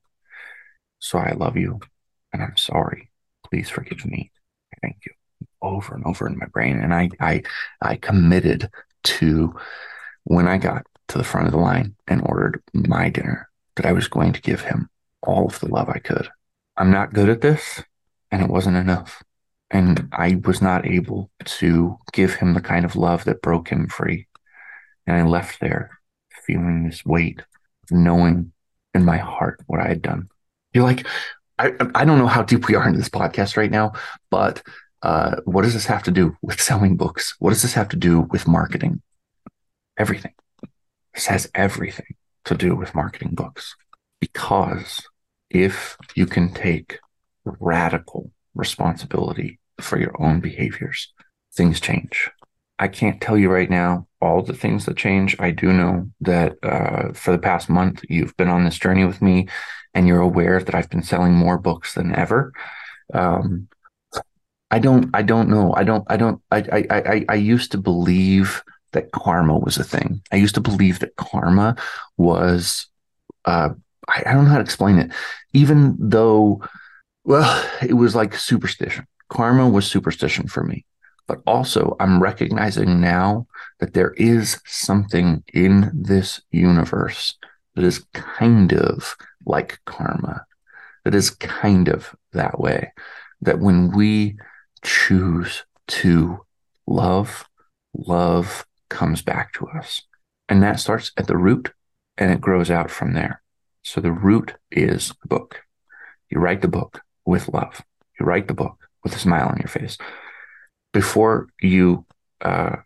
So 0.99 1.19
I 1.19 1.33
love 1.33 1.57
you 1.57 1.81
and 2.33 2.43
I'm 2.43 2.59
sorry. 2.59 3.11
Please 3.49 3.71
forgive 3.71 4.05
me. 4.05 4.31
Thank 4.83 4.99
you. 5.07 5.13
Over 5.63 5.95
and 5.95 6.05
over 6.05 6.27
in 6.27 6.39
my 6.39 6.47
brain. 6.47 6.79
And 6.79 6.95
I, 6.95 7.09
I, 7.19 7.43
I 7.81 7.97
committed 7.97 8.71
to 9.05 9.55
when 10.25 10.47
I 10.47 10.59
got 10.59 10.85
to 11.09 11.19
the 11.19 11.25
front 11.25 11.47
of 11.47 11.53
the 11.53 11.59
line 11.59 11.97
and 12.07 12.21
ordered 12.27 12.63
my 12.75 13.09
dinner 13.09 13.49
that 13.77 13.87
I 13.87 13.93
was 13.93 14.07
going 14.07 14.35
to 14.35 14.43
give 14.43 14.61
him 14.61 14.91
all 15.23 15.47
of 15.47 15.59
the 15.61 15.69
love 15.69 15.89
I 15.89 15.99
could. 15.99 16.29
I'm 16.77 16.91
not 16.91 17.15
good 17.15 17.31
at 17.31 17.41
this 17.41 17.83
and 18.31 18.43
it 18.43 18.51
wasn't 18.51 18.77
enough. 18.77 19.23
And 19.71 20.09
I 20.13 20.41
was 20.45 20.61
not 20.61 20.87
able 20.87 21.31
to 21.45 21.97
give 22.13 22.35
him 22.35 22.53
the 22.53 22.61
kind 22.61 22.85
of 22.85 22.97
love 22.97 23.25
that 23.25 23.43
broke 23.43 23.69
him 23.69 23.89
free. 23.89 24.28
And 25.09 25.17
I 25.17 25.23
left 25.23 25.59
there 25.59 25.99
feeling 26.47 26.85
this 26.85 27.03
weight, 27.05 27.43
knowing 27.91 28.53
in 28.93 29.07
my 29.07 29.17
heart 29.17 29.59
what 29.67 29.81
I 29.81 29.89
had 29.89 30.03
done. 30.03 30.29
You're 30.75 30.85
like, 30.85 31.07
I, 31.59 31.73
I 31.95 32.05
don't 32.05 32.19
know 32.19 32.27
how 32.27 32.43
deep 32.43 32.69
we 32.69 32.75
are 32.75 32.87
into 32.87 32.99
this 32.99 33.09
podcast 33.09 33.57
right 33.57 33.71
now, 33.71 33.95
but 34.31 34.63
uh, 35.01 35.37
what 35.47 35.63
does 35.63 35.73
this 35.73 35.87
have 35.87 36.03
to 36.03 36.11
do 36.11 36.37
with 36.43 36.61
selling 36.61 36.99
books? 36.99 37.35
What 37.39 37.51
does 37.51 37.63
this 37.63 37.73
have 37.73 37.89
to 37.89 37.97
do 37.97 38.21
with 38.21 38.47
marketing? 38.47 39.01
Everything. 39.99 40.35
This 41.15 41.27
has 41.27 41.51
everything 41.55 42.15
to 42.45 42.55
do 42.55 42.77
with 42.77 42.95
marketing 42.95 43.31
books. 43.33 43.77
Because 44.21 45.01
if 45.49 45.97
you 46.17 46.27
can 46.27 46.53
take 46.53 46.99
radical 47.45 48.31
responsibility 48.55 49.59
for 49.81 49.99
your 49.99 50.13
own 50.23 50.41
behaviors, 50.41 51.15
things 51.55 51.81
change. 51.81 52.31
I 52.79 52.89
can't 52.89 53.21
tell 53.21 53.37
you 53.37 53.51
right 53.51 53.69
now 53.71 54.07
all 54.21 54.43
the 54.43 54.55
things 54.55 54.87
that 54.87 54.97
change. 54.97 55.37
I 55.39 55.51
do 55.51 55.73
know 55.73 56.09
that 56.21 56.57
uh, 56.63 57.13
for 57.13 57.33
the 57.33 57.39
past 57.39 57.69
month, 57.69 58.03
you've 58.09 58.37
been 58.37 58.49
on 58.49 58.65
this 58.65 58.79
journey 58.79 59.05
with 59.05 59.21
me 59.23 59.49
and 59.95 60.07
you're 60.07 60.21
aware 60.21 60.61
that 60.63 60.75
I've 60.75 60.91
been 60.91 61.03
selling 61.03 61.33
more 61.33 61.59
books 61.59 61.95
than 61.95 62.15
ever. 62.15 62.53
Um, 63.13 63.69
I 64.71 64.79
don't, 64.79 65.11
I 65.15 65.23
don't 65.23 65.49
know. 65.49 65.75
I 65.75 65.85
don't, 65.85 66.05
I 66.09 66.17
don't, 66.17 66.43
I, 66.51 66.59
I, 66.59 66.87
I, 66.91 67.25
I 67.29 67.35
used 67.35 67.73
to 67.73 67.79
believe 67.79 68.63
that 68.93 69.13
karma 69.13 69.59
was 69.59 69.79
a 69.79 69.85
thing. 69.85 70.21
I 70.31 70.37
used 70.37 70.55
to 70.57 70.61
believe 70.61 70.99
that 70.99 71.17
karma 71.17 71.77
was, 72.17 72.87
uh, 73.45 73.71
I, 74.09 74.23
I 74.27 74.33
don't 74.35 74.45
know 74.45 74.51
how 74.51 74.59
to 74.59 74.63
explain 74.65 74.99
it. 74.99 75.11
Even 75.53 75.97
though, 75.99 76.63
well, 77.25 77.71
it 77.83 77.95
was 77.95 78.15
like 78.15 78.35
superstition. 78.35 79.07
Karma 79.29 79.69
was 79.69 79.87
superstition 79.87 80.49
for 80.49 80.65
me. 80.65 80.85
But 81.29 81.43
also, 81.47 81.95
I'm 82.01 82.23
recognizing 82.23 83.01
now 83.01 83.47
that 83.81 83.93
there 83.93 84.13
is 84.13 84.61
something 84.65 85.45
in 85.53 85.93
this 85.95 86.41
universe 86.51 87.37
that 87.75 87.85
is 87.85 88.07
kind 88.15 88.73
of 88.73 89.15
like 89.47 89.79
karma, 89.85 90.47
that 91.05 91.15
is 91.15 91.31
kind 91.31 91.89
of 91.89 92.17
that 92.33 92.59
way. 92.59 92.93
That 93.43 93.61
when 93.61 93.95
we 93.95 94.37
choose 94.83 95.65
to 95.89 96.45
love, 96.87 97.47
love 97.95 98.67
comes 98.89 99.23
back 99.23 99.53
to 99.53 99.69
us. 99.69 100.03
And 100.49 100.63
that 100.63 100.81
starts 100.81 101.13
at 101.19 101.27
the 101.27 101.37
root 101.37 101.73
and 102.17 102.33
it 102.33 102.41
grows 102.41 102.71
out 102.71 102.91
from 102.91 103.13
there. 103.13 103.43
So 103.83 104.01
the 104.01 104.13
root 104.13 104.55
is 104.71 105.13
the 105.23 105.29
book. 105.29 105.61
You 106.31 106.41
write 106.41 106.63
the 106.63 106.69
book 106.69 107.03
with 107.27 107.49
love. 107.49 107.83
You 108.19 108.27
write 108.27 108.49
the 108.49 108.55
book 108.55 108.89
with 109.05 109.15
a 109.15 109.19
smile 109.19 109.49
on 109.49 109.59
your 109.59 109.69
face. 109.69 109.99
Before 110.93 111.49
you, 111.61 112.07
uh, 112.41 112.77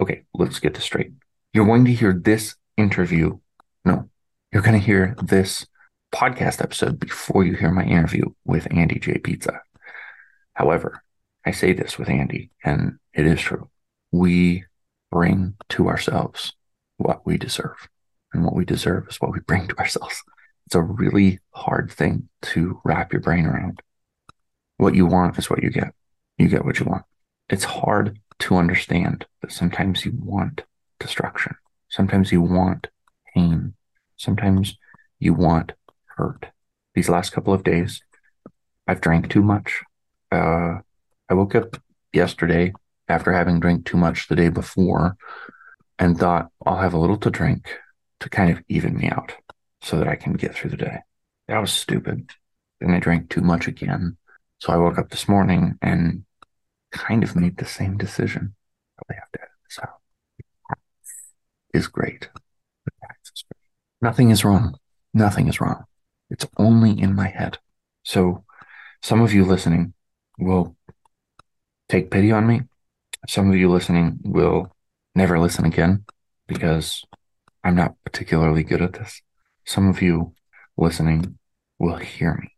okay, 0.00 0.24
let's 0.34 0.58
get 0.58 0.74
this 0.74 0.84
straight. 0.84 1.12
You're 1.52 1.66
going 1.66 1.84
to 1.84 1.92
hear 1.92 2.12
this 2.12 2.54
interview. 2.76 3.38
No, 3.84 4.08
you're 4.52 4.62
going 4.62 4.78
to 4.78 4.86
hear 4.86 5.14
this 5.22 5.66
podcast 6.14 6.62
episode 6.62 6.98
before 6.98 7.44
you 7.44 7.54
hear 7.54 7.70
my 7.70 7.84
interview 7.84 8.24
with 8.44 8.66
Andy 8.70 8.98
J. 8.98 9.18
Pizza. 9.18 9.60
However, 10.54 11.02
I 11.44 11.50
say 11.50 11.72
this 11.72 11.98
with 11.98 12.08
Andy, 12.08 12.50
and 12.64 12.98
it 13.14 13.26
is 13.26 13.40
true. 13.40 13.70
We 14.10 14.64
bring 15.10 15.54
to 15.70 15.88
ourselves 15.88 16.54
what 16.96 17.26
we 17.26 17.36
deserve. 17.36 17.88
And 18.32 18.44
what 18.44 18.54
we 18.54 18.64
deserve 18.64 19.08
is 19.08 19.20
what 19.20 19.32
we 19.32 19.40
bring 19.40 19.68
to 19.68 19.76
ourselves. 19.78 20.22
It's 20.66 20.74
a 20.74 20.80
really 20.80 21.40
hard 21.50 21.90
thing 21.90 22.28
to 22.42 22.80
wrap 22.84 23.12
your 23.12 23.20
brain 23.20 23.46
around. 23.46 23.82
What 24.78 24.94
you 24.94 25.06
want 25.06 25.38
is 25.38 25.50
what 25.50 25.62
you 25.62 25.70
get. 25.70 25.94
You 26.42 26.48
get 26.48 26.64
what 26.64 26.80
you 26.80 26.86
want. 26.86 27.04
It's 27.48 27.62
hard 27.62 28.18
to 28.40 28.56
understand 28.56 29.26
that 29.42 29.52
sometimes 29.52 30.04
you 30.04 30.10
want 30.18 30.62
destruction. 30.98 31.54
Sometimes 31.88 32.32
you 32.32 32.42
want 32.42 32.88
pain. 33.32 33.74
Sometimes 34.16 34.76
you 35.20 35.34
want 35.34 35.70
hurt. 36.06 36.46
These 36.96 37.08
last 37.08 37.30
couple 37.30 37.54
of 37.54 37.62
days, 37.62 38.02
I've 38.88 39.00
drank 39.00 39.30
too 39.30 39.40
much. 39.40 39.82
Uh, 40.32 40.78
I 41.28 41.34
woke 41.34 41.54
up 41.54 41.80
yesterday 42.12 42.72
after 43.06 43.30
having 43.30 43.60
drank 43.60 43.86
too 43.86 43.96
much 43.96 44.26
the 44.26 44.34
day 44.34 44.48
before 44.48 45.16
and 45.96 46.18
thought 46.18 46.48
I'll 46.66 46.78
have 46.78 46.94
a 46.94 46.98
little 46.98 47.18
to 47.18 47.30
drink 47.30 47.68
to 48.18 48.28
kind 48.28 48.50
of 48.50 48.60
even 48.68 48.96
me 48.96 49.08
out 49.08 49.32
so 49.80 49.96
that 49.96 50.08
I 50.08 50.16
can 50.16 50.32
get 50.32 50.56
through 50.56 50.70
the 50.70 50.76
day. 50.76 50.98
That 51.46 51.60
was 51.60 51.72
stupid. 51.72 52.30
Then 52.80 52.90
I 52.90 52.98
drank 52.98 53.30
too 53.30 53.42
much 53.42 53.68
again. 53.68 54.16
So 54.58 54.72
I 54.72 54.76
woke 54.76 54.98
up 54.98 55.10
this 55.10 55.28
morning 55.28 55.78
and 55.80 56.24
kind 56.92 57.24
of 57.24 57.34
made 57.34 57.56
the 57.56 57.66
same 57.66 57.96
decision. 57.96 58.54
Probably 58.96 59.16
have 59.20 59.32
to 59.32 59.40
edit 59.40 59.50
this 59.68 59.78
out. 59.82 59.98
Is 61.74 61.86
great. 61.88 62.28
Nothing 64.00 64.30
is 64.30 64.44
wrong. 64.44 64.76
Nothing 65.14 65.48
is 65.48 65.60
wrong. 65.60 65.84
It's 66.30 66.46
only 66.58 66.98
in 66.98 67.14
my 67.14 67.28
head. 67.28 67.58
So 68.04 68.44
some 69.02 69.20
of 69.20 69.32
you 69.32 69.44
listening 69.44 69.94
will 70.38 70.76
take 71.88 72.10
pity 72.10 72.30
on 72.30 72.46
me. 72.46 72.62
Some 73.28 73.50
of 73.50 73.56
you 73.56 73.70
listening 73.70 74.18
will 74.22 74.74
never 75.14 75.38
listen 75.38 75.64
again 75.64 76.04
because 76.46 77.04
I'm 77.64 77.76
not 77.76 77.94
particularly 78.04 78.64
good 78.64 78.82
at 78.82 78.94
this. 78.94 79.22
Some 79.64 79.88
of 79.88 80.02
you 80.02 80.34
listening 80.76 81.38
will 81.78 81.96
hear 81.96 82.34
me. 82.34 82.48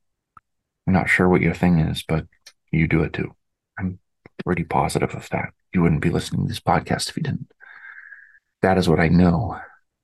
I'm 0.87 0.93
not 0.93 1.09
sure 1.09 1.29
what 1.29 1.41
your 1.41 1.55
thing 1.55 1.79
is, 1.79 2.03
but 2.07 2.27
you 2.71 2.89
do 2.89 3.03
it 3.03 3.13
too. 3.13 3.35
Pretty 4.45 4.65
positive 4.65 5.15
of 5.15 5.29
that. 5.31 5.51
You 5.73 5.83
wouldn't 5.83 6.03
be 6.03 6.11
listening 6.11 6.43
to 6.43 6.49
this 6.49 6.61
podcast 6.61 7.09
if 7.09 7.17
you 7.17 7.23
didn't. 7.23 7.51
That 8.63 8.79
is 8.79 8.89
what 8.89 9.01
I 9.01 9.09
know 9.09 9.59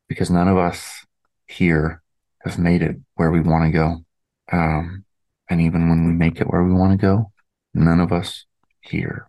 because 0.09 0.31
none 0.31 0.49
of 0.49 0.59
us 0.59 1.05
here 1.47 2.03
have 2.41 2.59
made 2.59 2.83
it 2.83 2.97
where 3.15 3.31
we 3.31 3.41
want 3.41 3.65
to 3.65 3.71
go. 3.71 4.05
Um, 4.51 5.05
and 5.49 5.61
even 5.61 5.89
when 5.89 6.07
we 6.07 6.13
make 6.13 6.41
it 6.41 6.51
where 6.51 6.65
we 6.65 6.73
want 6.73 6.93
to 6.93 6.99
go, 6.99 7.33
none 7.75 8.01
of 8.01 8.13
us 8.13 8.47
here 8.81 9.29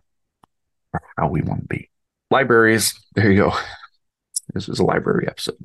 are 0.92 1.02
how 1.16 1.28
we 1.28 1.42
want 1.42 1.62
to 1.62 1.66
be. 1.68 1.90
Libraries, 2.30 2.94
there 3.14 3.30
you 3.30 3.38
go. 3.38 3.52
This 4.54 4.68
is 4.68 4.80
a 4.80 4.84
library 4.84 5.26
episode. 5.28 5.56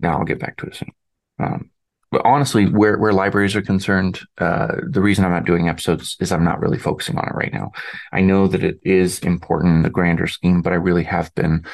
Now 0.00 0.18
I'll 0.18 0.24
get 0.24 0.38
back 0.38 0.56
to 0.58 0.66
it 0.66 0.76
soon. 0.76 0.92
Um, 1.38 1.70
but 2.10 2.22
honestly, 2.24 2.66
where 2.66 2.98
where 2.98 3.12
libraries 3.12 3.56
are 3.56 3.62
concerned, 3.62 4.20
uh, 4.38 4.76
the 4.88 5.00
reason 5.00 5.24
I'm 5.24 5.32
not 5.32 5.46
doing 5.46 5.68
episodes 5.68 6.16
is 6.20 6.32
I'm 6.32 6.44
not 6.44 6.60
really 6.60 6.78
focusing 6.78 7.18
on 7.18 7.28
it 7.28 7.34
right 7.34 7.52
now. 7.52 7.72
I 8.12 8.20
know 8.20 8.46
that 8.48 8.62
it 8.62 8.78
is 8.82 9.18
important 9.20 9.76
in 9.76 9.82
the 9.82 9.90
grander 9.90 10.26
scheme, 10.26 10.62
but 10.62 10.72
I 10.72 10.76
really 10.76 11.04
have 11.04 11.34
been 11.34 11.64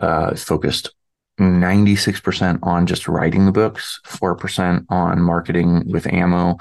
uh, 0.00 0.34
focused 0.36 0.90
96% 1.38 2.58
on 2.62 2.86
just 2.86 3.08
writing 3.08 3.46
the 3.46 3.52
books, 3.52 3.98
4% 4.06 4.84
on 4.90 5.22
marketing 5.22 5.90
with 5.90 6.06
ammo, 6.06 6.58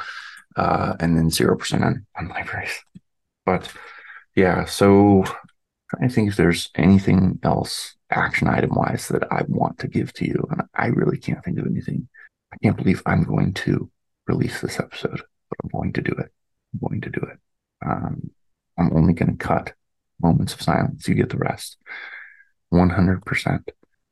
uh, 0.56 0.96
and 1.00 1.18
then 1.18 1.30
0% 1.30 1.86
on, 1.86 2.06
on 2.16 2.28
libraries. 2.30 2.80
But 3.46 3.72
yeah, 4.36 4.66
so 4.66 5.26
I 6.02 6.08
think 6.08 6.30
if 6.30 6.38
there's 6.38 6.70
anything 6.76 7.40
else 7.44 7.96
action 8.12 8.48
item 8.48 8.72
wise 8.74 9.08
that 9.10 9.32
I 9.32 9.44
want 9.48 9.80
to 9.80 9.88
give 9.88 10.14
to 10.14 10.26
you. 10.26 10.48
And 10.52 10.64
I 10.74 10.88
really 10.88 11.18
can't 11.18 11.44
think 11.44 11.60
of 11.60 11.66
anything. 11.66 12.08
I 12.54 12.58
can't 12.64 12.78
believe 12.78 13.02
I'm 13.06 13.24
going 13.24 13.54
to 13.54 13.90
release 14.28 14.62
this 14.62 14.80
episode, 14.80 15.22
but 15.50 15.58
I'm 15.64 15.70
going 15.72 15.94
to 15.94 16.02
do 16.02 16.12
it. 16.12 16.32
I'm 16.74 16.88
going 16.88 17.02
to 17.02 17.10
do 17.10 17.22
it. 17.22 17.40
Um, 17.86 18.32
I'm 18.78 18.96
only 18.96 19.14
going 19.14 19.38
to 19.38 19.46
cut 19.46 19.74
moments 20.22 20.54
of 20.54 20.62
silence. 20.62 21.08
You 21.08 21.16
get 21.16 21.30
the 21.30 21.38
rest. 21.38 21.78
100% 22.74 23.64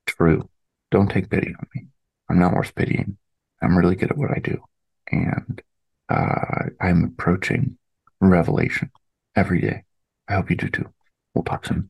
true. 0.06 0.50
Don't 0.92 1.10
take 1.10 1.30
pity 1.30 1.54
on 1.58 1.68
me. 1.76 1.88
I'm 2.30 2.40
not 2.40 2.54
worth 2.54 2.76
pitying. 2.76 3.18
I'm 3.62 3.78
really 3.78 3.96
good 3.96 4.12
at 4.12 4.18
what 4.18 4.32
I 4.32 4.40
do. 4.40 4.62
And 5.12 5.62
uh, 6.10 6.70
I'm 6.80 7.04
approaching 7.04 7.78
revelation 8.20 8.92
every 9.36 9.62
day. 9.62 9.84
I 10.28 10.34
hope 10.34 10.50
you 10.50 10.56
do 10.56 10.70
too. 10.70 10.94
We'll 11.34 11.44
talk 11.44 11.66
soon. 11.66 11.90